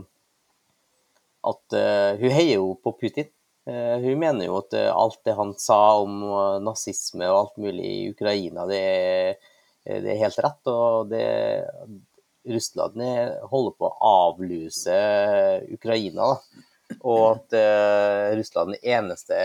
[1.51, 3.31] at eh, Hun heier jo på Putin.
[3.71, 6.23] Hun mener jo at alt det han sa om
[6.64, 9.37] nazisme og alt mulig i Ukraina, det er,
[9.85, 10.71] det er helt rett.
[10.73, 11.21] Og det,
[12.51, 14.97] Russland er- holder på å avluse
[15.77, 16.33] Ukraina.
[16.33, 16.64] da.
[16.99, 19.38] Og at uh, Russland eneste,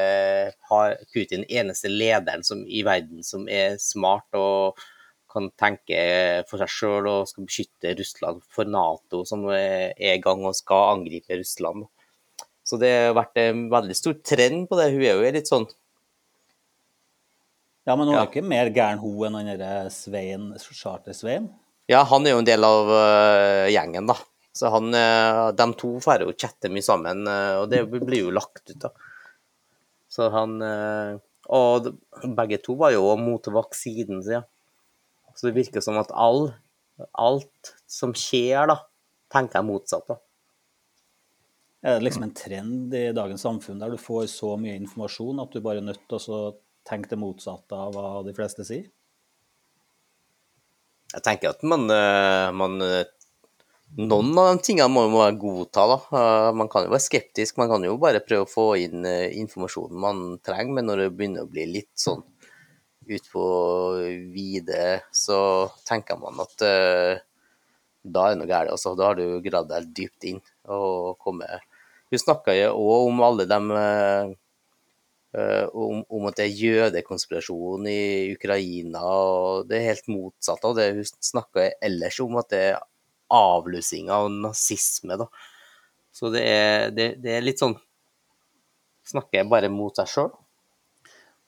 [0.71, 4.81] har Putin eneste lederen som, i verden som er smart og
[5.35, 5.99] kan tenke
[6.49, 10.95] for seg sjøl og skal beskytte Russland for Nato, som er i gang og skal
[10.95, 11.85] angripe Russland.
[12.65, 14.87] Så det har vært en veldig stor trend på det.
[14.95, 15.67] Hun er jo litt sånn
[17.85, 18.23] Ja, men hun Ja.
[18.23, 21.51] er ikke mer gæren hun enn han derre Svein, Charter-Svein?
[21.87, 24.15] Ja, han er jo en del av uh, gjengen, da.
[24.57, 28.33] Så han, uh, de to får jo chatte mye sammen, uh, og det blir jo
[28.33, 28.89] lagt ut, da.
[30.09, 30.57] Så han
[31.45, 31.91] Og
[32.23, 34.45] begge to var jo mot vaksinen, sier jeg.
[35.35, 36.49] Så det virker som at all,
[37.11, 38.79] alt som skjer, da,
[39.33, 40.21] tenker jeg motsatt, av.
[41.85, 45.53] Er det liksom en trend i dagens samfunn der du får så mye informasjon at
[45.53, 46.39] du bare er nødt til å
[46.87, 48.87] tenke det motsatte av hva de fleste sier?
[51.13, 53.03] Jeg tenker at man, øh, man øh,
[53.95, 55.97] Noen av de tingene må man godta, da.
[56.17, 60.01] Eh, Man kan jo være skeptisk, man kan jo bare prøve å få inn informasjonen
[60.01, 62.25] man trenger, men når det begynner å bli litt sånn
[63.07, 63.45] utpå
[64.33, 65.39] vide, så
[65.87, 67.21] tenker man at uh,
[68.05, 68.71] da er det noe galt.
[68.73, 71.63] Altså, da har du gravd deg dypt inn og kommet
[72.13, 74.29] Hun snakka jo òg om alle dem uh,
[75.33, 80.91] um, om, at det er jødekonspirasjon i Ukraina, og det er helt motsatt av det
[80.99, 82.83] hun snakka ellers om, at det er
[83.33, 85.17] avlusing av nazisme.
[85.17, 85.27] da.
[86.13, 87.77] Så det er, det, det er litt sånn
[89.05, 90.31] Snakker jeg bare mot seg sjøl.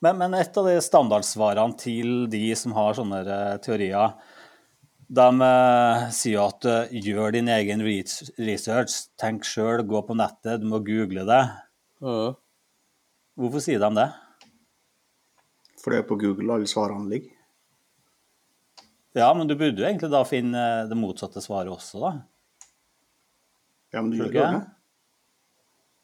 [0.06, 4.14] Men, men et av de standardsvarene til de som har sånne eh, teorier,
[5.08, 10.68] de sier sier at eh, gjør din egen research, tenk sjøl, gå på nettet, du
[10.70, 11.44] må google det.
[12.04, 12.38] Mm.
[13.38, 14.08] Hvorfor sier de det?
[15.82, 17.34] For det er på Google alle svarene ligger.
[19.18, 22.12] Ja, men du burde jo egentlig da finne eh, det motsatte svaret også, da.
[23.96, 24.66] Ja, men du gjør jo det.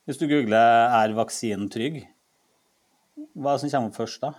[0.07, 2.01] Hvis du googler 'er vaksinen trygg',
[3.15, 4.31] hva er det som kommer først da?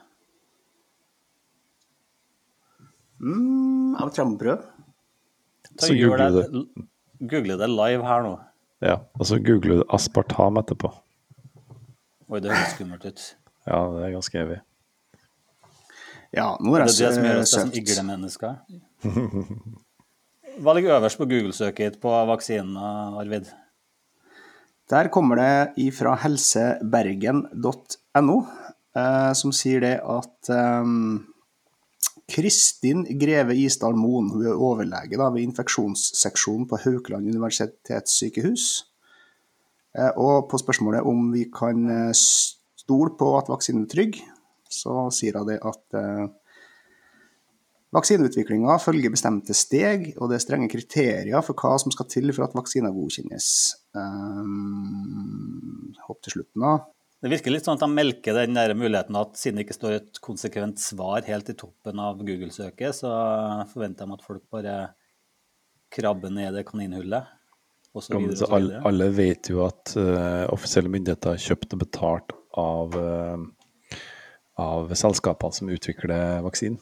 [3.20, 4.00] Mm, jeg
[4.40, 4.62] prøve.
[5.80, 6.44] Så gjør googler det,
[7.30, 8.34] google det live her nå.
[8.84, 10.88] Ja, og så googler du aspartam etterpå.
[12.28, 13.20] Oi, det høres skummelt ut.
[13.64, 14.58] Ja, det er ganske evig.
[16.34, 17.78] Ja, nå er Det er det som gjør oss til som søkt.
[17.80, 18.52] iglemennesker.
[20.64, 23.46] Hva ligger øverst på Google-søket på vaksinen, Arvid?
[24.90, 28.36] Der kommer det ifra helsebergen.no,
[28.94, 30.90] som sier det at eh,
[32.30, 38.68] Kristin Greve Isdal Moen, hun er overlege da, ved infeksjonsseksjonen på Haukeland universitetssykehus.
[39.98, 44.18] Eh, og på spørsmålet om vi kan eh, stole på at vaksinen er trygg,
[44.70, 46.24] så sier hun det at eh,
[47.94, 52.42] Vaksineutviklinga følger bestemte steg, og det er strenge kriterier for hva som skal til for
[52.42, 53.46] at vaksiner godkjennes.
[53.94, 56.72] Um, hopp til slutten, da.
[57.24, 59.94] Det virker litt sånn at de melker den der muligheten at siden det ikke står
[59.96, 63.12] et konsekvent svar helt i toppen av Google-søket, så
[63.70, 64.74] forventer de at folk bare
[65.94, 67.30] krabber ned det kaninhullet.
[67.94, 68.82] Og så videre så og så alle, videre.
[68.90, 73.96] alle vet jo at uh, offisielle myndigheter har kjøpt og betalt av, uh,
[74.60, 76.76] av selskapene som utvikler vaksinen.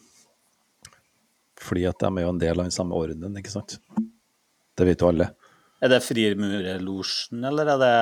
[1.62, 3.78] Fordi at de er jo en del av den samme ordenen, ikke sant.
[4.74, 5.30] Det vet jo alle.
[5.82, 7.94] Er det Frimurerlosjen, eller er det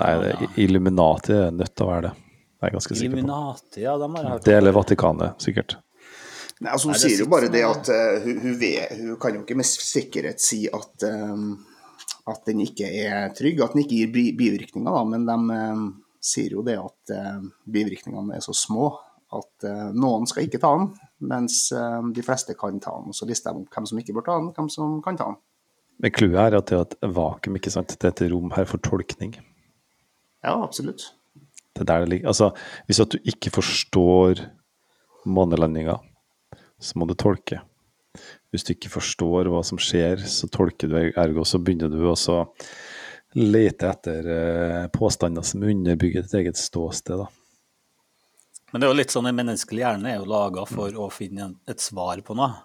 [0.00, 2.14] Nei, det er Illuminati er nødt til å være det.
[2.56, 3.18] Det er ganske sikker på.
[3.20, 4.46] Illuminati, ja, de har jeg hørt.
[4.48, 5.76] Det eller Vatikanet, sikkert.
[6.58, 9.38] Nei, altså, hun Nei, sier jo bare det at uh, hun, hun, vet, hun kan
[9.38, 11.50] jo ikke med sikkerhet si at, um,
[12.32, 15.36] at den ikke er trygg, at den ikke gir bi bivirkninger, da, men de
[15.76, 15.88] um,
[16.18, 18.88] sier jo det at uh, bivirkningene er så små
[19.36, 20.90] at uh, noen skal ikke ta den,
[21.26, 23.10] mens eh, de fleste kan ta den.
[23.10, 25.30] Og så lister de opp hvem som ikke bør ta den, hvem som kan ta
[25.32, 25.38] den.
[26.02, 27.94] Men clouet er at det er et vakuum, ikke sant.
[27.96, 29.36] Det er et rom her for tolkning.
[30.44, 31.08] Ja, absolutt.
[31.72, 32.32] Det er der det ligger.
[32.32, 32.50] Altså,
[32.88, 34.44] hvis at du ikke forstår
[35.26, 35.96] månelandinga,
[36.80, 37.62] så må du tolke.
[38.52, 42.36] Hvis du ikke forstår hva som skjer, så tolker du, ergo så begynner du også
[42.40, 42.44] å
[43.36, 47.20] lete etter eh, påstander som underbygger ditt eget ståsted.
[47.20, 47.26] Da.
[48.72, 51.50] Men det er jo litt sånn, en menneskelig hjerne er jo laga for å finne
[51.68, 52.62] et svar på noe.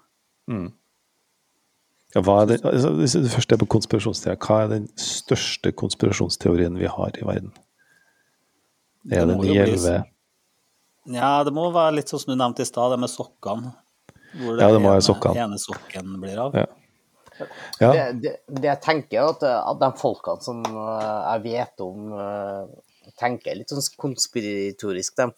[2.16, 2.92] Ja, hva er det, altså,
[3.24, 7.54] det første er på konspirasjonsteorier, hva er den største konspirasjonsteorien vi har i verden?
[9.12, 9.56] Er det den bli
[11.16, 13.72] Ja, det må være litt sånn som du nevnte i stad, det med sokkene.
[14.38, 15.46] Hvor Ja, det må være ene- sokkene.
[15.48, 16.54] ene sokken blir av.
[16.56, 16.68] Ja.
[17.80, 21.82] Ja, Det, det, det jeg tenker, er at, at de folkene som eh, jeg vet
[21.82, 25.32] om, eh, tenker litt sånn konspiratorisk, de,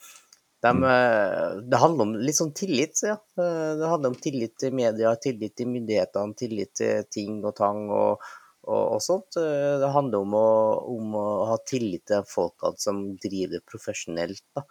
[0.63, 3.17] de, eh, det handler om litt sånn tillit, ja.
[3.37, 7.89] Eh, Det handler om tillit til media, tillit til myndighetene, tillit til ting og tang
[7.91, 8.23] og,
[8.63, 9.35] og, og sånt.
[9.41, 10.49] Eh, Det handler om å,
[10.95, 14.43] om å ha tillit til folkene som driver det profesjonelt.
[14.55, 14.63] Da.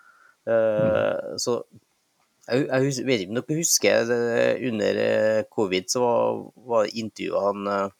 [0.43, 1.37] Mm.
[1.39, 1.61] Så
[2.49, 4.09] jeg, jeg vet ikke om dere husker
[4.67, 4.97] under
[5.55, 6.41] covid så var,
[6.73, 7.93] var intervjuet han,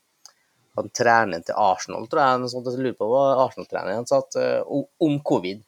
[0.81, 2.41] han treneren til Arsenal, tror jeg.
[2.43, 5.63] Noe sånt, jeg lurer på hva Arsenal-treneren sa at, om covid.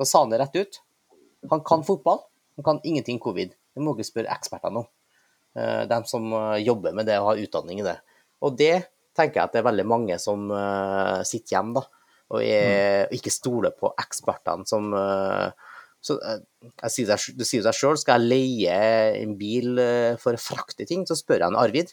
[0.00, 0.80] Da sa han det rett ut.
[1.48, 2.20] Han kan fotball,
[2.60, 3.54] han kan ingenting covid.
[3.56, 4.88] Det må dere spørre ekspertene om.
[5.56, 7.96] Eh, De som eh, jobber med det og har utdanning i det.
[8.44, 8.74] Og det
[9.16, 11.86] tenker jeg at det er veldig mange som eh, sitter hjemme da,
[12.30, 14.92] og er, ikke stoler på ekspertene som
[16.00, 18.76] så jeg sier deg, Det sier seg sjøl, skal jeg leie
[19.18, 19.80] en bil
[20.22, 21.90] for å frakte ting, så spør jeg en Arvid.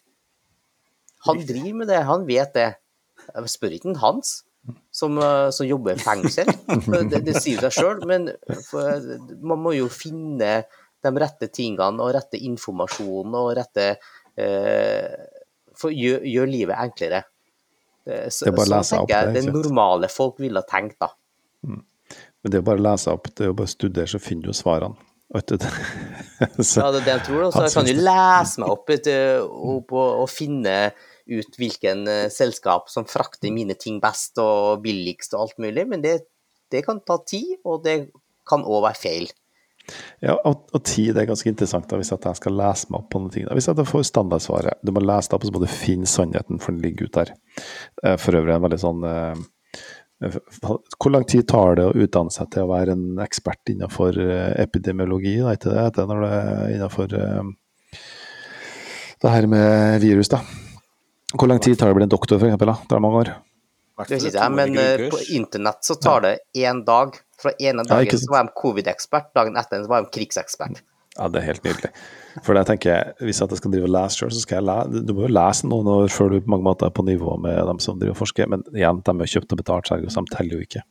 [1.25, 2.67] Han driver med det, han vet det.
[3.33, 4.31] Jeg spør ikke han Hans,
[4.91, 6.49] som, eh, som jobber i fengsel.
[7.11, 8.29] Det, det sier seg sjøl, men
[8.67, 9.01] for,
[9.41, 10.61] man må jo finne
[11.05, 15.11] de rette tingene og rette informasjonen og rette eh,
[15.77, 17.23] For gjør, gjør livet enklere.
[18.07, 21.11] Eh, Så, Det er bare å lese opp det, det normale folk ville tenkt, da.
[21.67, 24.49] men det er bare å lese opp, det er jo bare å studere, så finner
[24.49, 24.97] du svarene.
[26.63, 27.49] Så, Ja, det er det jeg tror.
[27.51, 29.09] Så jeg kan jo lese meg opp, et,
[29.43, 30.75] opp og, og finne
[31.29, 36.03] ut hvilken eh, selskap som frakter mine ting best og billigst og alt mulig, men
[36.05, 36.19] det,
[36.73, 37.99] det kan ta tid, og det
[38.47, 39.29] kan òg være feil.
[40.19, 43.21] Ja, og, og tid er ganske interessant da, hvis jeg skal lese meg opp på
[43.21, 43.45] noen ting.
[43.47, 43.55] Da.
[43.55, 46.75] Hvis jeg får standardsvaret, du må lese det opp, så må du finne sannheten, for
[46.75, 47.37] den ligger ute der.
[48.03, 49.45] Eh, For øvrig en veldig sånn eh,
[50.97, 54.53] Hvor lang tid tar det å utdanne seg til å være en ekspert innenfor eh,
[54.65, 57.51] epidemiologi, da, ikke det heter når det er innenfor eh,
[59.23, 60.43] det her med virus, da?
[61.35, 62.71] Hvor lang tid tar det å bli en doktor, for eksempel?
[62.71, 62.77] Da?
[62.87, 63.31] Det er mange år.
[63.97, 67.17] Det vet ikke jeg, men eh, på internett så tar det én dag.
[67.37, 70.79] Fra ene Ja, dagen ikke så var de covid-ekspert, dagen etter så var de krigsekspert.
[71.17, 71.89] Ja, det er helt nydelig.
[72.45, 75.13] For jeg tenker, Hvis jeg skal drive og lese selv, så skal jeg lese Du
[75.17, 77.81] må jo lese noen år før du på mange måter er på nivå med dem
[77.81, 80.59] som driver og forsker, men igjen, de har kjøpt og betalt, seg, så de teller
[80.59, 80.83] jo ikke.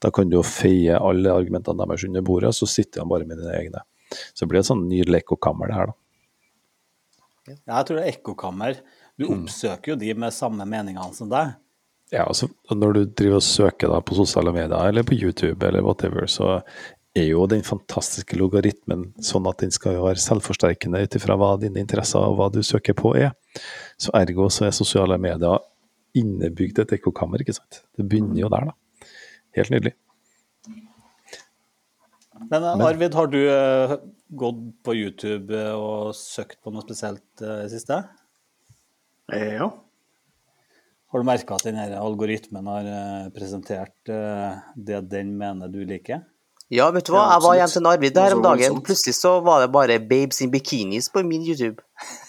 [0.00, 3.28] Da kan du jo feie alle argumentene deres under bordet, og så sitter de bare
[3.28, 3.84] med dine egne.
[4.32, 5.98] Så det blir et sånn ny lekkokammer, det her, da.
[7.48, 8.80] Ja, jeg tror det er ekkokammer.
[9.18, 9.42] Du Mm.
[9.42, 11.56] oppsøker jo de med samme meningene som deg.
[12.12, 15.82] Ja, altså, Når du driver og søker da på sosiale medier eller på YouTube eller
[15.82, 16.62] whatever, så
[17.16, 21.80] er jo den fantastiske logaritmen sånn at den skal være selvforsterkende ut ifra hva dine
[21.82, 23.32] interesser og hva du søker på er.
[23.98, 25.58] Så ergo så er sosiale medier
[26.14, 27.82] innebygd et ekkokammer, ikke sant.
[27.96, 29.06] Det begynner jo der, da.
[29.58, 29.94] Helt nydelig.
[32.48, 33.96] Men eh, Arvid, har du eh,
[34.38, 38.02] gått på YouTube eh, og søkt på noe spesielt i det siste?
[39.32, 39.70] Eh, Ja.
[41.10, 46.20] Har du merka at denne algoritmen har eh, presentert eh, det den mener du liker?
[46.68, 49.38] Ja, vet du hva, jeg var hjemme til Narvid her om dagen, og plutselig så
[49.40, 51.80] var det bare babes in bikinis på min YouTube.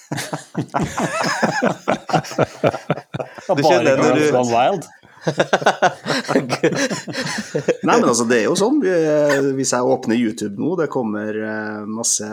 [3.49, 4.87] Du skjønner når du- Wild?
[7.83, 8.77] Nei, men altså, det er jo sånn.
[9.57, 11.35] Hvis jeg åpner YouTube nå, det kommer
[11.91, 12.23] masse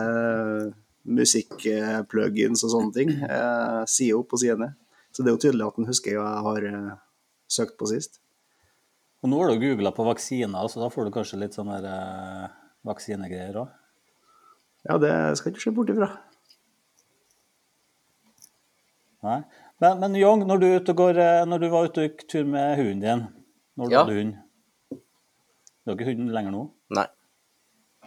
[1.06, 3.10] musikk-plugins og sånne ting.
[3.22, 4.74] eh, Side opp og side ned.
[5.12, 6.94] Så det er jo tydelig at han husker hva jeg har eh,
[7.48, 8.20] søkt på sist.
[9.24, 12.48] Og nå har du googla på vaksiner, så da får du kanskje litt sånne eh,
[12.86, 13.68] vaksinegreier òg?
[14.86, 16.10] Ja, det skal jeg ikke se bort ifra.
[19.26, 19.40] Nei.
[19.82, 22.44] Men, men Young, når du, ute går, eh, når du var ute og gikk tur
[22.48, 23.24] med hunden din
[23.76, 24.04] Når du Ja.
[24.04, 24.34] hadde hund
[24.92, 26.62] Du har ikke hund lenger nå?
[26.96, 27.06] Nei.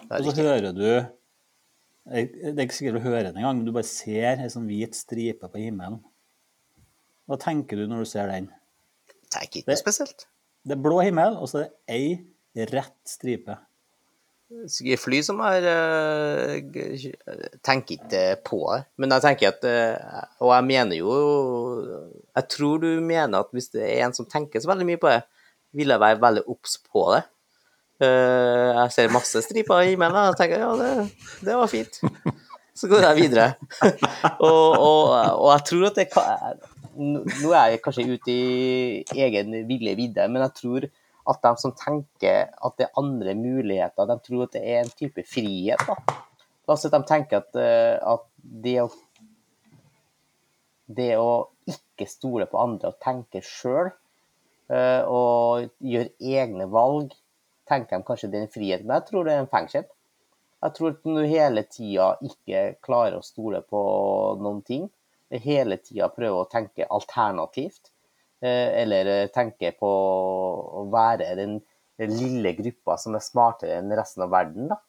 [0.09, 0.85] Det Og så hører du
[2.07, 4.95] Det er ikke sikkert du hører den engang, men du bare ser ei sånn hvit
[4.97, 5.99] stripe på himmelen.
[7.29, 8.49] Hva tenker du når du ser den?
[9.29, 10.25] Det er ikke noe spesielt.
[10.65, 11.99] Det er blå himmel, og så er det
[12.57, 13.59] ei rett stripe.
[14.49, 16.55] Sikkert fly som har eh,
[17.61, 18.79] Tenker ikke på det.
[18.97, 21.11] Men jeg tenker at eh, Og jeg mener jo
[22.33, 25.11] Jeg tror du mener at hvis det er en som tenker så veldig mye på
[25.11, 25.19] det,
[25.77, 27.21] vil jeg være veldig obs på det.
[27.99, 30.91] Eh, Jeg ser masse striper i himmelen, og tenker ja, det,
[31.43, 31.99] det var fint.
[32.79, 33.47] Så går jeg videre.
[34.39, 36.59] og, og, og jeg tror at det kan
[36.99, 40.87] Nå er jeg kanskje ute i egen ville vidde, men jeg tror
[41.29, 44.91] at de som tenker at det er andre muligheter, de tror at det er en
[44.99, 45.79] type frihet.
[45.87, 45.95] da.
[46.67, 48.25] Altså at de tenker at, eh, at
[48.65, 48.89] det å
[50.89, 51.31] det å
[51.69, 53.91] ikke stole på andre og tenke sjøl,
[54.69, 57.13] og gjøre egne valg,
[57.69, 59.85] tenker de kanskje det er en frihet, men jeg tror det er en fengsel.
[60.59, 63.81] Jeg tror at når du hele tida ikke klarer å stole på
[64.41, 64.89] noen ting,
[65.31, 67.91] hele tida prøver å tenke alternativt,
[68.41, 69.91] eh, eller tenke på
[70.81, 71.59] å være den
[71.99, 74.79] lille gruppa som er smartere enn resten av verden, da.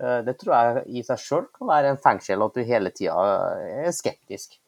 [0.00, 3.16] Eh, Det tror jeg i seg sjøl kan være en fengsel, at du hele tida
[3.86, 4.58] er skeptisk.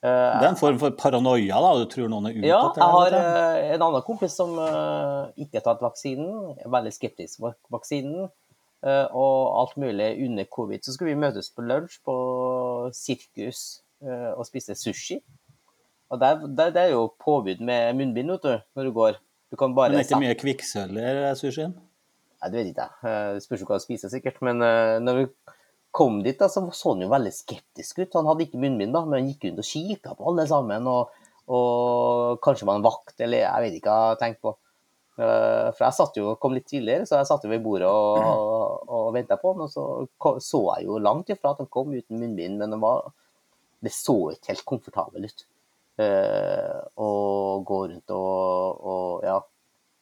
[0.00, 1.70] Det er en form for paranoia, da.
[1.82, 3.64] Du tror noen er ute Ja, etter jeg har deg, vet du.
[3.68, 8.30] eh, en annen kompis som eh, ikke har tatt vaksinen, er veldig skeptisk til vaksinen.
[8.82, 10.80] eh, Og alt mulig under covid.
[10.84, 12.16] Så skulle vi møtes på lunsj på
[12.96, 15.20] sirkus eh, og spise sushi.
[16.10, 19.20] Og der, der, det er jo påbud med munnbind vet du, når du går.
[19.50, 21.76] Du kan bare Men er ikke mye kvikksølv i sushien?
[22.40, 22.96] Nei, det vet ikke jeg.
[23.04, 24.40] Eh, Det spørs jo hva du spiser, sikkert.
[24.42, 25.28] Men eh, når vi
[25.90, 28.16] kom dit, da, så så han jo veldig skeptisk ut.
[28.18, 30.88] Han hadde ikke munnbind, da, men han gikk rundt og kikka på alle sammen.
[30.90, 34.52] Og, og kanskje var en vakt, eller jeg vet ikke hva jeg tenkte på.
[35.20, 38.20] Eh, For jeg satt jo, kom litt tidligere, så jeg satt jo ved bordet og,
[38.22, 39.66] og, og venta på han.
[39.66, 43.10] Og så så jeg jo langt ifra at han kom uten munnbind, men det, var,
[43.84, 45.46] det så ikke helt komfortabel ut.
[46.00, 47.10] Eh, Å
[47.66, 49.40] gå rundt og, og ja.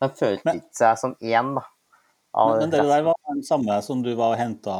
[0.04, 1.64] Han følte ikke seg som én, da.
[2.38, 4.74] Men, men det der var den samme som du var og henta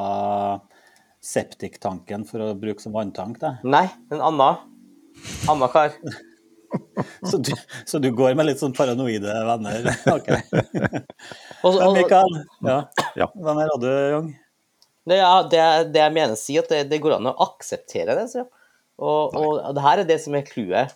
[1.25, 3.57] septiktanken for å bruke som vanntank, Da?
[3.67, 4.65] Nei, en annen.
[5.51, 5.95] Annen kar.
[7.23, 7.53] Så du,
[7.89, 9.87] så du går med litt sånn paranoide venner?
[10.17, 10.27] OK.
[11.65, 12.35] Og, Men og, Mikael,
[12.67, 12.77] ja.
[13.17, 13.27] Ja.
[13.41, 14.29] hva er du, Young?
[15.09, 15.63] det, ja, det,
[15.95, 18.27] det jeg mener å si, at det, det går an å akseptere det.
[18.31, 18.45] Så.
[19.01, 20.95] Og, og det her er det som er clouet.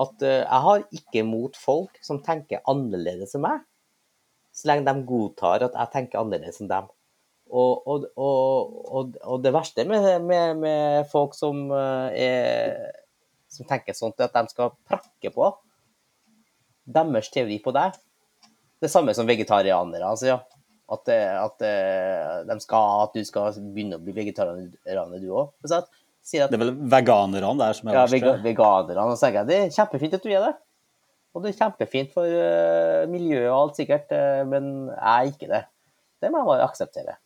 [0.00, 3.60] At uh, jeg har ikke mot folk som tenker annerledes enn meg,
[4.54, 6.88] så lenge de godtar at jeg tenker annerledes enn dem.
[7.52, 12.94] Og, og, og, det verste med, med, med folk som, eh, er,
[13.52, 15.52] som tenker sånt, er at de skal prakke på
[16.84, 17.96] deres teori på deg.
[18.82, 20.08] Det samme som vegetarianere.
[20.08, 20.40] Altså, ja.
[20.94, 25.54] At, eh, at, eh, de skal, at du skal begynne å bli vegetarianer, du òg.
[26.24, 28.24] Sier Det er vel veganerne der som er ja, verst?
[28.24, 29.04] Ja, veganerne.
[29.04, 30.54] Og så tenker jeg det er kjempefint at du er det.
[31.34, 34.12] Og det er kjempefint for miljøet og alt sikkert,
[34.48, 35.64] men jeg er ikke det.
[36.22, 37.16] Det må jeg bare akseptere.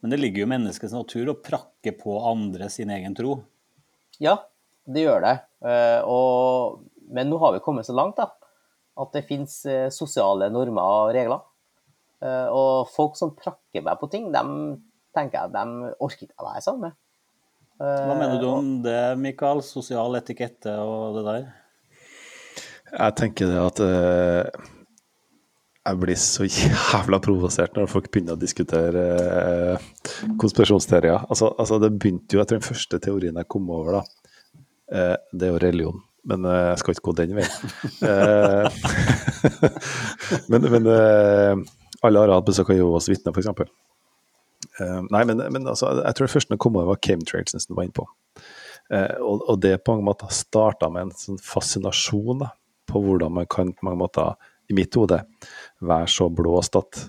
[0.00, 3.38] Men det ligger jo i menneskets natur å prakke på andre sin egen tro.
[4.22, 4.38] Ja,
[4.86, 5.34] det gjør det.
[5.66, 8.30] Eh, og, men nå har vi kommet så langt da,
[9.02, 11.42] at det finnes eh, sosiale normer og regler.
[12.24, 14.52] Eh, og folk som prakker meg på ting, dem
[15.16, 17.02] tenker jeg de orker ikke å være sammen med.
[17.76, 19.60] Hva mener du om det, Mikael?
[19.64, 21.48] Sosial etikette og det der?
[22.86, 24.66] Jeg tenker det at eh,
[25.86, 29.86] jeg blir så jævla provosert når folk begynner å diskutere eh,
[30.40, 31.26] konspirasjonsteorier.
[31.30, 34.26] Altså, altså det begynte jo etter den første teorien jeg kom over, da.
[34.92, 36.02] Eh, det er jo religion.
[36.26, 37.74] Men eh, jeg skal ikke gå den veien.
[38.06, 38.66] Eh,
[40.50, 40.90] men men
[42.04, 43.72] alle har hatt besøk av Jehovas vitner, f.eks.
[44.76, 47.72] Uh, nei, men, men altså, jeg tror det første som kom over, var chemtrails, som
[47.72, 48.04] du var inne på.
[48.92, 52.50] Og, og det på mange måter starta med en sånn fascinasjon da,
[52.86, 54.36] på hvordan man kan på mange måter,
[54.68, 55.20] i mitt hode,
[55.84, 57.02] være så blåst at,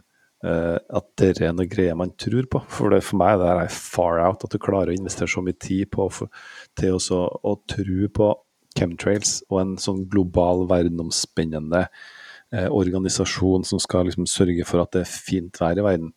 [0.46, 2.64] uh, at det er noe greier man tror på.
[2.72, 5.58] For, det, for meg det er far out, at du klarer å investere så mye
[5.62, 6.32] tid på for,
[6.80, 8.32] til også, å tro på
[8.78, 15.06] chemtrails og en sånn global, verdenomspennende uh, organisasjon som skal liksom sørge for at det
[15.06, 16.14] er fint vær i verden.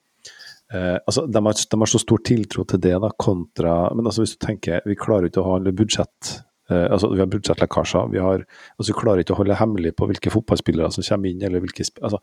[0.71, 4.23] Uh, altså, de, har, de har så stor tiltro til det, da, kontra Men altså,
[4.23, 6.45] hvis du tenker, vi klarer ikke å holde budsjett eh,
[6.77, 8.09] altså, Vi har budsjettlekkasjer.
[8.13, 8.45] Vi har,
[8.77, 11.87] altså, vi klarer ikke å holde hemmelig på hvilke fotballspillere som kommer inn, eller hvilke
[12.01, 12.21] altså,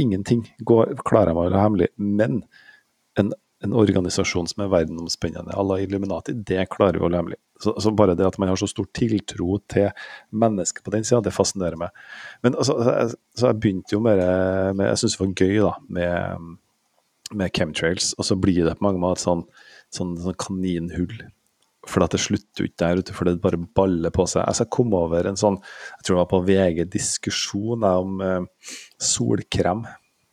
[0.00, 1.90] Ingenting går, klarer man å holde hemmelig.
[1.96, 2.42] Men
[3.20, 3.32] en,
[3.64, 7.40] en organisasjon som er verdenomspennende, à la Illuminati, det klarer vi å holde hemmelig.
[7.62, 9.90] Så, altså, bare det at man har så stor tiltro til
[10.34, 11.94] mennesker på den sida, det fascinerer meg.
[12.46, 14.20] Men altså, jeg, så jeg begynte jo med,
[14.74, 16.52] med Jeg syns det var gøy, da, med
[17.32, 19.44] med chemtrails, og så blir det på mange måter sånn,
[19.94, 21.14] sånn, sånn kaninhull.
[21.86, 24.44] For at det slutter jo ikke der ute, for det bare baller på seg.
[24.48, 28.46] Altså, jeg kom over en sånn, jeg tror det var på VG, diskusjon om eh,
[29.04, 29.84] solkrem,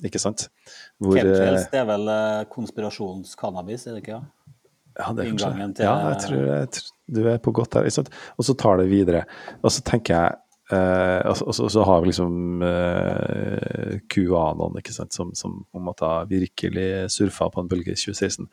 [0.03, 0.47] ikke sant?
[1.01, 4.19] Hvor, Chemtrails, eh, det er vel eh, konspirasjonscannabis, er det ikke?
[4.19, 4.21] Ja?
[5.01, 7.83] ja, det er kanskje- til- Ja, jeg tror, jeg tror du er på godt der,
[7.89, 8.09] ikke sant?
[8.39, 9.25] Og så tar det videre.
[9.63, 10.37] Og så tenker jeg,
[10.71, 15.65] eh, og, så, og så, så har vi liksom eh, QAnon, ikke sant, som, som
[15.71, 18.47] på en måte virkelig surfa på en bølge i 2016.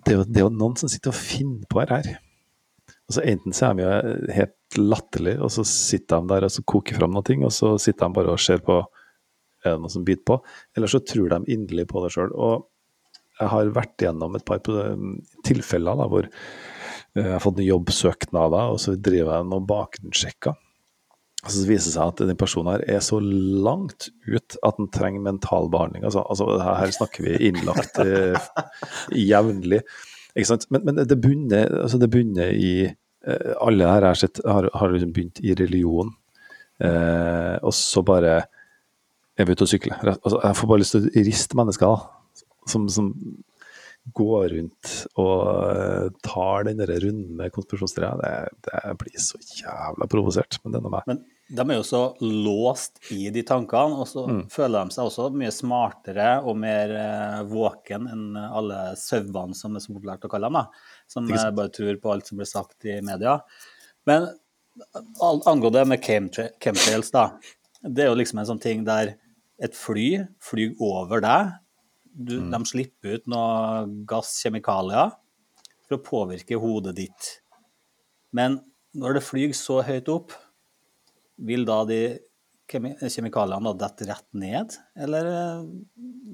[0.00, 2.08] Og det er, jo, det er jo noen som sitter og finner på det her.
[3.10, 6.64] Altså Enten så er de jo helt latterlige, og så sitter de der og så
[6.72, 8.80] koker fram noe, og så sitter de bare og ser på
[9.60, 10.38] er det noe som biter på,
[10.72, 12.30] eller så tror de inderlig på det sjøl.
[12.32, 12.62] Og
[13.40, 14.62] jeg har vært igjennom et par
[15.44, 16.30] tilfeller da, hvor
[17.16, 20.58] Eh, Jeg har fått noen jobbsøknader, og så driver jeg noen bakgrunnssjekker.
[21.40, 24.90] Og så viser det seg at den personen her er så langt ut at han
[24.92, 26.04] trenger mentalbehandling.
[26.04, 28.36] Altså, altså her snakker vi innlagt eh,
[29.30, 29.80] jevnlig.
[30.34, 30.66] Ikke sant?
[30.70, 34.92] Men, men det bunner, altså det bunner i eh, Alle her har, sett, har, har
[34.92, 36.12] liksom begynt i religion,
[36.84, 38.36] eh, og så bare
[39.40, 39.96] er vi ute og sykler.
[40.12, 43.14] Altså, jeg får bare lyst til å riste mennesker da, som, som
[44.16, 45.40] går rundt og
[45.76, 47.52] eh, tar den der runden med.
[47.52, 48.32] Det,
[48.64, 50.56] det blir så jævla provosert.
[50.64, 51.06] Men det er noe meg.
[51.10, 51.20] Men
[51.50, 54.24] de er jo så låst i de tankene, og så
[54.54, 59.84] føler de seg også mye smartere og mer eh, våken enn alle sauene, som er
[59.84, 60.66] så populært å kalle dem, da.
[61.10, 63.36] Som eh, bare tror på alt som blir sagt i media.
[64.08, 64.30] Men
[65.20, 67.28] al- angående med chemtrails, da.
[67.82, 69.14] Det er jo liksom en sånn ting der
[69.60, 71.50] et fly flyr over deg.
[72.10, 75.12] Du, De slipper ut noe gass, kjemikalier,
[75.86, 77.30] for å påvirke hodet ditt.
[78.36, 78.58] Men
[78.96, 80.34] når det flyr så høyt opp,
[81.40, 82.00] vil da de
[82.70, 84.74] kjemikaliene da dette rett ned?
[84.98, 85.68] Eller eh,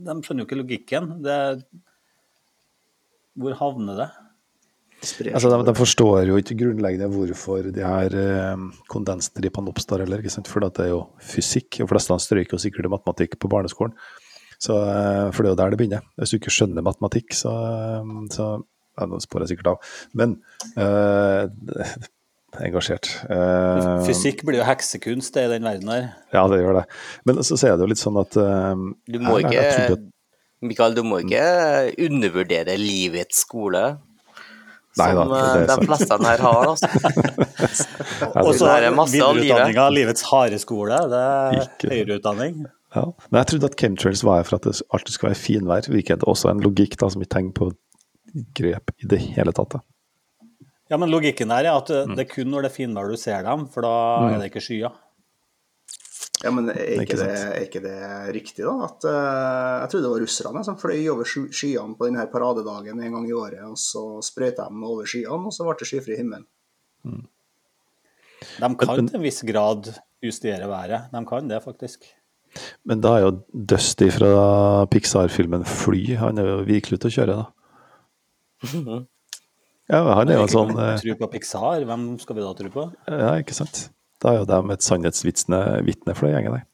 [0.07, 1.11] De skjønner jo ikke logikken.
[1.25, 1.39] Det,
[3.37, 4.09] hvor havner det?
[5.29, 8.63] Altså, de, de forstår jo ikke grunnleggende hvorfor de her eh,
[8.93, 10.49] kondensstripene oppstår heller, ikke sant?
[10.51, 11.83] for det er jo fysikk.
[11.83, 13.95] De fleste strøyk jo sikkert i matematikk på barneskolen.
[14.63, 16.05] Så, eh, for det er jo der det begynner.
[16.17, 18.51] Hvis du ikke skjønner matematikk, så, eh, så
[18.97, 19.91] ja, Nå spår jeg sikkert av.
[20.17, 20.39] Men
[20.81, 21.49] eh,
[22.67, 23.11] engasjert.
[23.29, 26.07] Eh, Fysikk blir jo heksekunst det, i den verden her.
[26.33, 26.85] Ja, det gjør det.
[27.29, 30.13] Men så er det jo litt sånn at eh, Du må her, ikke jeg at-
[30.67, 31.43] Mikael, du må ikke
[32.07, 33.83] undervurdere livets skole.
[34.97, 36.89] Nei da, Som det eh, de fleste her har, altså.
[38.47, 39.43] Og så det er masse av livet.
[39.45, 40.97] videreutdanninga, livets harde skole.
[41.13, 42.63] Det er høyere utdanning.
[42.97, 43.05] Ja.
[43.31, 45.89] Men jeg trodde at chemtrails var her for at det alltid skal være finvær.
[45.93, 47.71] Hvilket også er en logikk da, som ikke tenker på
[48.57, 49.77] grep i det hele tatt.
[49.77, 49.83] Da.
[50.91, 52.15] Ja, men logikken der er at Mm.
[52.17, 53.95] det er kun når det er finvær du ser dem, for da
[54.31, 54.95] er det ikke skyer.
[56.45, 58.75] Ja, men er Ikke ikke, det, er ikke det riktig, da?
[58.85, 63.13] At, uh, jeg trodde det var russerne som fløy over skyene på denne paradedagen en
[63.17, 66.45] gang i året, og så sprøyta de over skyene, og så ble det skyfri himmel.
[68.61, 69.89] De kan til en viss grad
[70.23, 71.09] justere været.
[71.13, 72.05] De kan det, faktisk.
[72.89, 73.33] Men da er jo
[73.73, 77.47] Dusty fra Pixar-filmen Fly, han er jo virkelig ute å kjøre, da.
[79.87, 82.71] Ja, han er jo en sånn eh, Tro på Pixar, hvem skal vi da tro
[82.75, 82.87] på?
[83.07, 83.85] Ja, ikke sant.
[84.19, 86.65] Da er jo de et sannhetsvitne vitne for den gjengen der.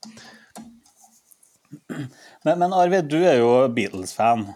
[2.46, 4.46] Men, men Arvid, du er jo Beatles-fan.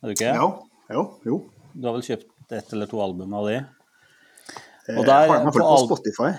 [0.00, 0.32] Er du ikke?
[0.32, 0.48] Ja,
[0.96, 1.38] jo, jo.
[1.76, 3.58] Du har vel kjøpt ett eller to album av de?
[3.60, 6.32] Eh, Og der, har meg på på Spotify.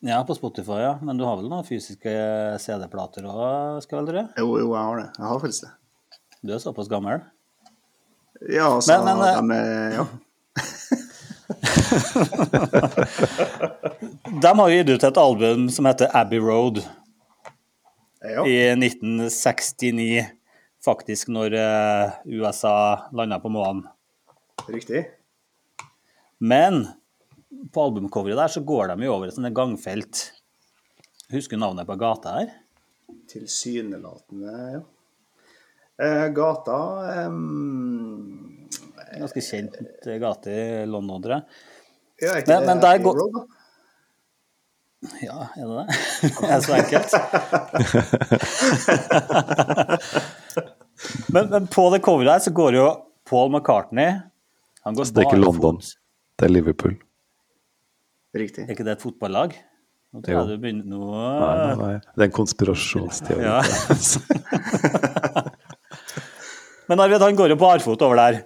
[0.00, 0.94] Ja, på Spotify, ja.
[1.04, 2.12] Men du har vel noen fysiske
[2.62, 4.22] CD-plater òg, skal vel dere?
[4.40, 5.08] Jo, jo, jeg har det.
[5.18, 5.72] Jeg har faktisk det.
[6.40, 7.20] Du er såpass gammel.
[8.48, 10.06] Ja, altså, Men- men, de er Ja.
[14.42, 16.80] De har gitt ut et album som heter Abbey Road
[18.22, 18.44] ja.
[18.46, 20.24] i 1969.
[20.84, 22.72] Faktisk når eh, USA
[23.12, 23.82] landa på månen.
[24.68, 25.02] Riktig.
[26.38, 26.86] Men
[27.74, 30.14] på albumcoveret der så går de jo over et sånt gangfelt.
[31.32, 32.48] Husker du navnet på gata her?
[33.30, 34.80] Tilsynelatende, ja.
[36.00, 36.76] Eh, gata
[37.26, 37.40] em,
[39.20, 39.74] Ganske kjent
[40.06, 41.44] eh, gate i London, tror jeg.
[42.22, 43.24] Ja, ikke Men- det men der går- da?
[45.24, 45.86] Ja, er det det?
[46.40, 47.10] det er så enkelt?
[51.34, 52.86] men, men på det coveret her så går jo
[53.30, 54.10] Paul McCartney
[54.84, 55.76] Han går det er ikke London.
[56.40, 56.94] Det er Liverpool.
[58.36, 58.64] Riktig.
[58.68, 59.56] Er ikke det et fotballag?
[60.10, 61.96] Nå tror jeg du begynner nå Nei, nei, nei.
[62.16, 63.42] Det er en konspirasjonsteori.
[63.46, 63.60] Ja.
[66.90, 68.40] Men Arvid, han går jo barfot over der.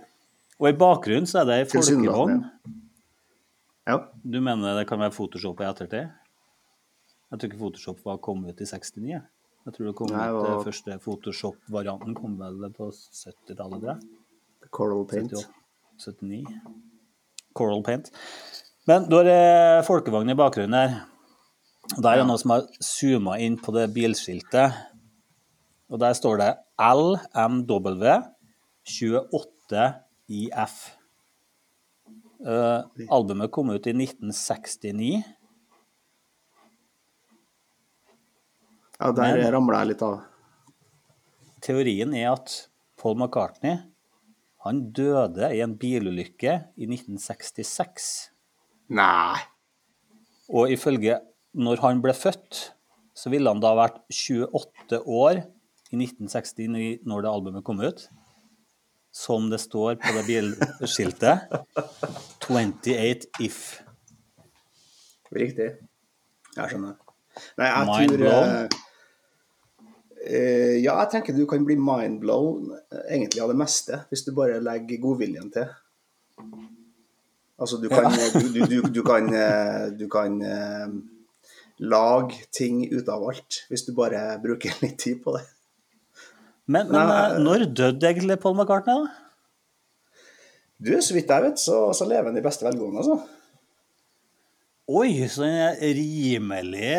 [0.60, 2.42] Og i bakgrunnen så er det ei folkevogn.
[3.88, 3.96] Ja.
[4.24, 6.10] Du mener det kan være Photoshop i ettertid?
[7.32, 9.08] Jeg tror ikke Photoshop var kommet ut i 69.
[9.14, 9.24] jeg.
[9.72, 14.02] Tror det kom Nei, ut, og- eh, første Photoshop-varianten kom vel på 70-tallet.
[14.70, 15.32] Coral Paint.
[15.32, 15.48] 78,
[16.20, 16.44] 79.
[17.56, 18.10] Coral Paint.
[18.84, 20.96] Men du har eh, folkevogn i bakgrunnen her.
[21.94, 24.76] Der er det noe som har zooma inn på det bilskiltet.
[25.88, 28.12] Og der står det LMW
[28.88, 30.76] 28IF.
[32.44, 35.22] Uh, albumet kom ut i 1969.
[39.00, 40.20] Ja, der ramla jeg litt av.
[41.64, 42.52] Teorien er at
[43.00, 43.80] Paul McCartney
[44.64, 48.33] han døde i en bilulykke i 1966.
[48.88, 49.38] Nei.
[50.52, 51.20] Og ifølge
[51.54, 52.72] når han ble født,
[53.14, 55.44] så ville han da vært 28 år
[55.94, 58.08] i 1969 når det albumet kom ut.
[59.14, 61.44] som det står på det bilskiltet.
[62.42, 63.80] 28 if.
[65.30, 65.68] Riktig.
[66.56, 66.96] Jeg skjønner.
[67.58, 68.50] Nei, jeg Mind tror blown?
[68.50, 68.68] eh,
[70.26, 72.18] eh, Ja, jeg tenker du kan bli mindblown
[72.66, 75.70] blown egentlig av det meste, hvis du bare legger godviljen til.
[77.64, 80.90] Altså, du kan, du, du, du, du kan, eh, du kan eh,
[81.80, 85.46] lage ting ut av alt, hvis du bare bruker litt tid på det.
[86.68, 90.20] Men, men Nei, eh, når døde egentlig Paul McCartney, da?
[90.84, 93.16] Du, så vidt jeg vet, så, så lever han i beste velgående, altså.
[94.92, 95.46] Oi, så
[95.80, 96.90] rimelig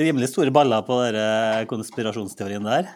[0.00, 2.90] rimelig store baller på den konspirasjonsteorien der.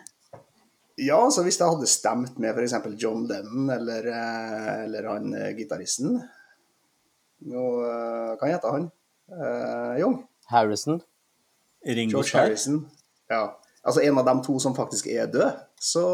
[1.03, 2.75] Ja, så hvis jeg hadde stemt med f.eks.
[3.01, 6.21] John Lennon eller, eh, eller han eh, gitaristen
[7.43, 7.63] Nå
[8.39, 8.85] kan jeg hete han?
[9.33, 10.21] Uh, Young?
[10.47, 11.01] Harrison.
[11.83, 12.45] Ringo George Starr.
[12.47, 12.77] Harrison.
[13.33, 13.41] Ja.
[13.83, 16.05] Altså en av dem to som faktisk er død, så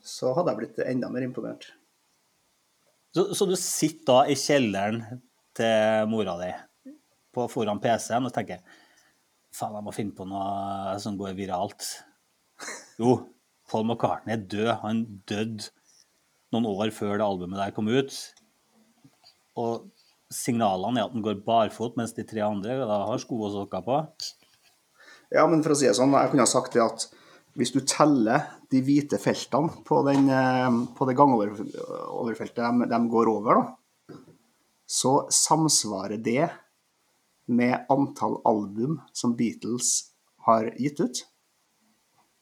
[0.00, 1.68] Så hadde jeg blitt enda mer imponert.
[3.12, 5.02] Så, så du sitter da i kjelleren
[5.58, 6.48] til mora di
[7.34, 8.62] på foran PC-en og tenker
[9.52, 11.84] faen, jeg må finne på noe som går viralt.
[12.98, 13.18] Jo,
[13.70, 14.72] Paul McCartney er død.
[14.82, 15.68] Han døde
[16.54, 18.14] noen år før det albumet der kom ut.
[19.58, 19.86] Og
[20.32, 23.84] signalene er at han går barfot, mens de tre andre da har sko og sokker
[23.86, 24.02] på.
[25.34, 27.08] Ja, men for å si det sånn, jeg kunne ha sagt det at
[27.58, 33.30] hvis du teller de hvite feltene på, den, eh, på det gangoverfeltet de, de går
[33.32, 34.18] over, da,
[34.88, 36.46] så samsvarer det
[37.48, 40.12] med antall album som Beatles
[40.46, 41.24] har gitt ut.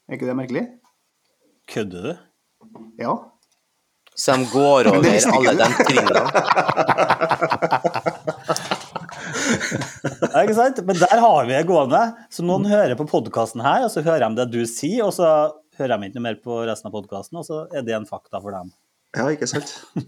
[0.07, 0.63] Er ikke det merkelig?
[1.67, 2.13] Kødder du?
[2.99, 3.13] Ja.
[4.15, 6.23] Så de går over alle de trinnene.
[10.37, 10.79] Ja, ikke sant?
[10.85, 12.01] Men der har vi det gående.
[12.33, 15.27] Så noen hører på podkasten her, og så hører de det du sier, og så
[15.79, 18.37] hører de ikke noe mer på resten av podkasten, og så er det en fakta
[18.43, 18.67] for dem.
[19.17, 19.69] Ja, ikke sant?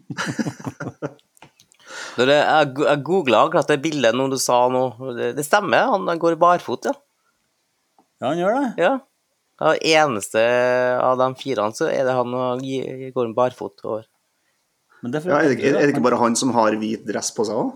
[2.20, 2.44] Når jeg,
[2.84, 4.82] jeg, googla akkurat det bildet når du sa nå.
[5.16, 6.94] Det, det stemmer, han går barfot, ja.
[8.20, 8.68] Ja, han gjør det.
[8.84, 8.94] ja.
[9.60, 10.42] Ja, eneste
[11.04, 14.06] av de fire så er det han og går går barfot over.
[15.04, 17.06] Men det er, Ja, er, det, ikke- er det ikke bare han som har hvit
[17.08, 17.74] dress på seg òg?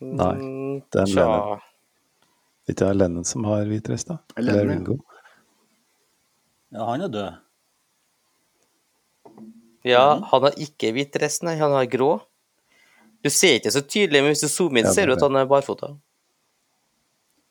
[0.00, 0.34] Nei,
[0.92, 1.26] det er en ja.
[1.26, 1.60] Lennon.
[2.68, 4.18] Ikke det Lennon som har hvit dress, da?
[4.36, 4.70] Lennon, Eller ja.
[4.72, 4.96] Ringo?
[6.74, 7.36] Ja, han er død.
[9.86, 12.10] Ja, han har ikke hvit dress, nei, han har grå.
[13.22, 15.36] Du ser ikke så tydelig, men hvis du zoomer inn, Ja, ser du at han
[15.38, 15.92] er barfota.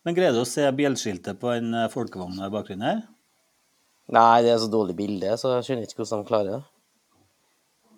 [0.05, 3.03] Men greier du å se bjellskiltet på en eh, folkevogn i bakgrunnen her?
[4.13, 6.63] Nei, det er så dårlig bilde, så jeg skjønner ikke hvordan de klarer det.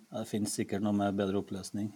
[0.08, 1.90] Ja, Det finnes sikkert noe med bedre oppløsning.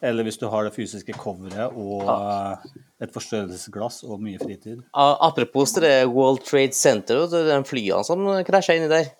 [0.00, 2.68] Eller hvis du har det fysiske coveret og eh,
[3.04, 4.80] et forstørrelsesglass og mye fritid.
[4.94, 9.10] Apropos det World Trade Center og de flyene som krasja inni der.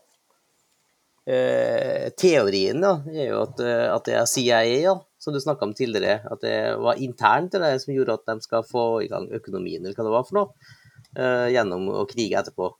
[1.28, 5.66] Eh, teorien da, er jo at, eh, at det er CIA, ja, som du snakka
[5.66, 6.22] om tidligere.
[6.24, 9.98] At det var internt det som gjorde at de skal få i gang økonomien, eller
[9.98, 10.70] hva det var for noe,
[11.18, 12.70] eh, gjennom å krige etterpå.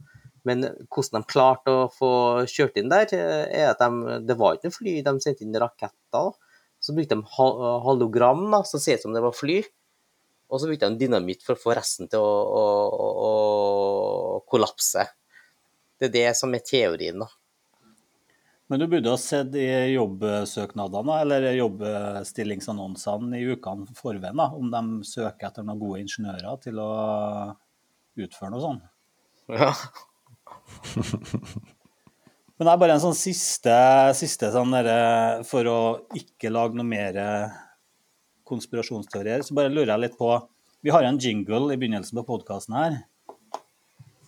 [0.48, 2.12] Men hvordan de klarte å få
[2.48, 5.52] kjørt inn der, eh, er at de, det var ikke noe fly, de sendte inn
[5.52, 5.92] raketter.
[6.12, 6.30] da.
[6.80, 9.58] Så brukte de hologram, da, som ser ut som det var fly.
[10.48, 12.32] Og så brukte de dynamitt for å få resten til å,
[12.62, 12.64] å,
[12.96, 13.32] å,
[14.38, 15.04] å kollapse.
[15.98, 17.28] Det er det som er teorien, da.
[18.68, 19.64] Men du burde ha sett i
[19.94, 26.90] jobbsøknadene, eller jobbstillingsannonsene i ukene forveien, om de søker etter noen gode ingeniører til å
[28.20, 28.84] utføre noe sånt.
[29.48, 29.72] Ja.
[32.58, 33.72] Men det er bare en sånn siste,
[34.18, 35.78] siste sånn der, For å
[36.18, 37.16] ikke lage noe mer
[38.48, 40.32] konspirasjonsteorier, så bare lurer jeg litt på
[40.84, 43.00] Vi har en jingle i begynnelsen på podkasten her.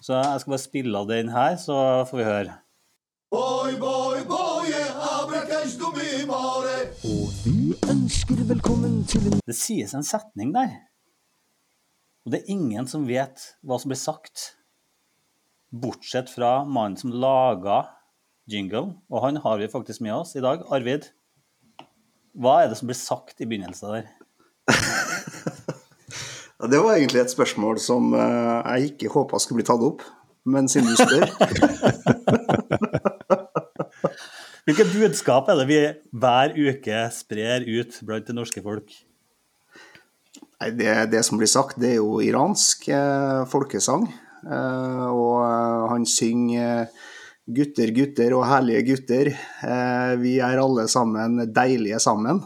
[0.01, 1.77] Så jeg skal bare spille av den her, så
[2.09, 2.57] får vi høre.
[3.31, 4.10] Boy, boy,
[7.41, 10.75] vi ønsker velkommen til en Det sies en setning der.
[12.25, 14.59] Og det er ingen som vet hva som blir sagt,
[15.73, 17.85] bortsett fra mannen som laga
[18.51, 20.67] jingle, og han har vi faktisk med oss i dag.
[20.69, 21.09] Arvid,
[22.37, 24.11] hva er det som blir sagt i begynnelsen der?
[26.61, 30.03] Ja, det var egentlig et spørsmål som eh, jeg ikke håpa skulle bli tatt opp,
[30.45, 32.60] men siden du spør
[34.71, 35.77] Hvilket budskap er det vi
[36.23, 38.93] hver uke sprer ut blant det norske folk?
[40.63, 44.05] Nei, det, det som blir sagt, det er jo iransk eh, folkesang.
[44.47, 46.87] Eh, og eh, han synger eh,
[47.51, 52.39] 'Gutter, gutter og herlige gutter, eh, vi er alle sammen deilige sammen'.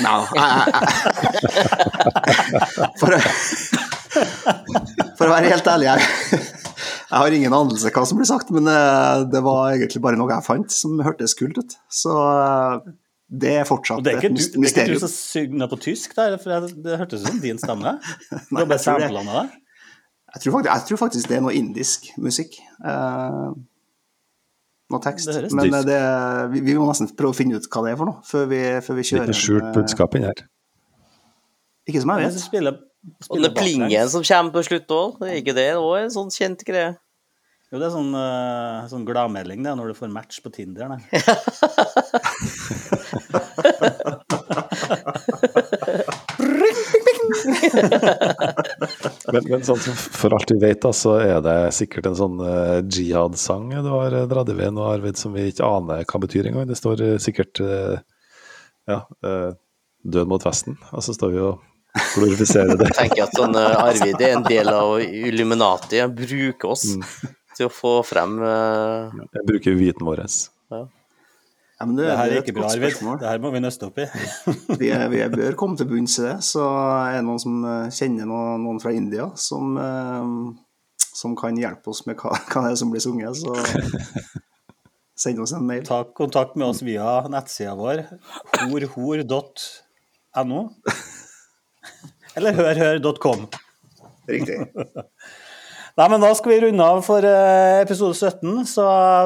[0.00, 0.24] Nei
[3.02, 3.12] for,
[5.20, 6.00] for å være helt ærlig, jeg,
[7.10, 10.30] Jeg har ingen anelse hva som blir sagt, men eh, det var egentlig bare noe
[10.30, 11.72] jeg fant som hørtes kult ut.
[11.90, 12.92] Så eh,
[13.30, 14.62] det er fortsatt det er et mysterium.
[14.62, 17.32] mys- det er ikke du som synger på tysk, der, for det, det hørtes ut
[17.32, 17.96] som din stemme.
[18.50, 19.08] Du har bare jeg tror det.
[19.10, 19.48] sampla med det.
[20.30, 22.52] Jeg tror, faktisk, jeg tror faktisk det er noe indisk musikk.
[22.86, 23.50] Uh,
[24.94, 25.26] noe tekst.
[25.26, 25.98] Det høres Men det,
[26.54, 28.60] vi, vi må nesten prøve å finne ut hva det er for noe, før vi,
[28.86, 29.32] før vi Det er kjører.
[29.34, 30.44] ikke skjult budskap inni her.
[31.90, 32.38] Ikke som jeg vet.
[32.38, 36.02] Jeg spiller, Og spiller den plingen som kommer på slutt òg, er ikke det òg
[36.02, 36.92] en sånn kjent greie?
[37.70, 40.90] Jo, det er sånn, uh, sånn gladmelding det, når du får match på Tinder.
[40.90, 41.00] Der.
[49.30, 52.40] Men, men sånn som for alt vi vet, da, så er det sikkert en sånn
[52.42, 56.22] uh, jihad-sang du har uh, dratt i vei nå, Arvid, som vi ikke aner hva
[56.24, 56.68] betyr engang.
[56.68, 58.00] Det står uh, sikkert eh,
[58.90, 59.50] ja, eh,
[60.00, 61.60] 'Død mot Vesten', og så står vi og
[62.14, 62.88] glorifiserer det.
[62.92, 66.00] Jeg tenker at sånn eh, Arvid er en del av Illuminati.
[66.04, 66.86] Han bruker oss
[67.56, 69.10] til å få frem uh...
[69.34, 70.22] Jeg bruker viten vår.
[70.70, 72.92] Ja, men det, Det her det er ikke bra, godt Arvid.
[72.92, 73.18] spørsmål.
[73.22, 74.06] Det her må vi nøste opp i.
[74.80, 76.34] Vi, er- vi bør komme til bunns i det.
[76.44, 81.56] Så er det noen som eh, kjenner noen, noen fra India som, eh, som kan
[81.58, 83.56] hjelpe oss med hva, hva det er som blir sunget, så
[85.24, 85.82] send oss en mail.
[85.88, 88.04] Ta kontakt med oss via nettsida vår
[88.62, 90.60] horhor.no.
[92.38, 93.46] Eller hørhør.com.
[94.30, 94.58] Riktig.
[95.98, 98.62] Nei, men Da skal vi runde av for eh, episode 17.
[98.70, 98.84] Så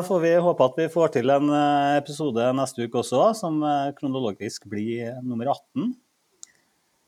[0.09, 3.93] får vi håpe at vi får til en eh, episode neste uke også, som eh,
[3.99, 5.93] kronologisk blir nummer 18.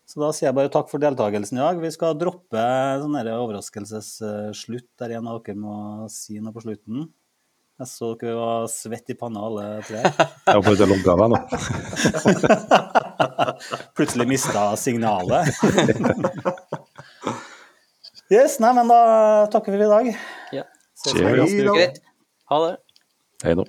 [0.07, 1.81] Så da sier jeg bare takk for deltakelsen i dag.
[1.83, 2.67] Vi skal droppe
[3.03, 7.09] sånn overraskelsesslutt der en av dere må si noe på slutten.
[7.77, 10.01] Jeg så dere var svett i panna alle tre.
[10.49, 11.41] Jeg får ikke logge av meg nå.
[13.99, 15.53] Plutselig mista signalet.
[18.27, 18.97] Yes, nei, men da
[19.53, 20.07] takker vi for i dag.
[20.57, 20.65] Ja.
[20.99, 21.85] Ses neste uke.
[22.51, 22.73] Ha det.
[23.45, 23.67] Hei nå.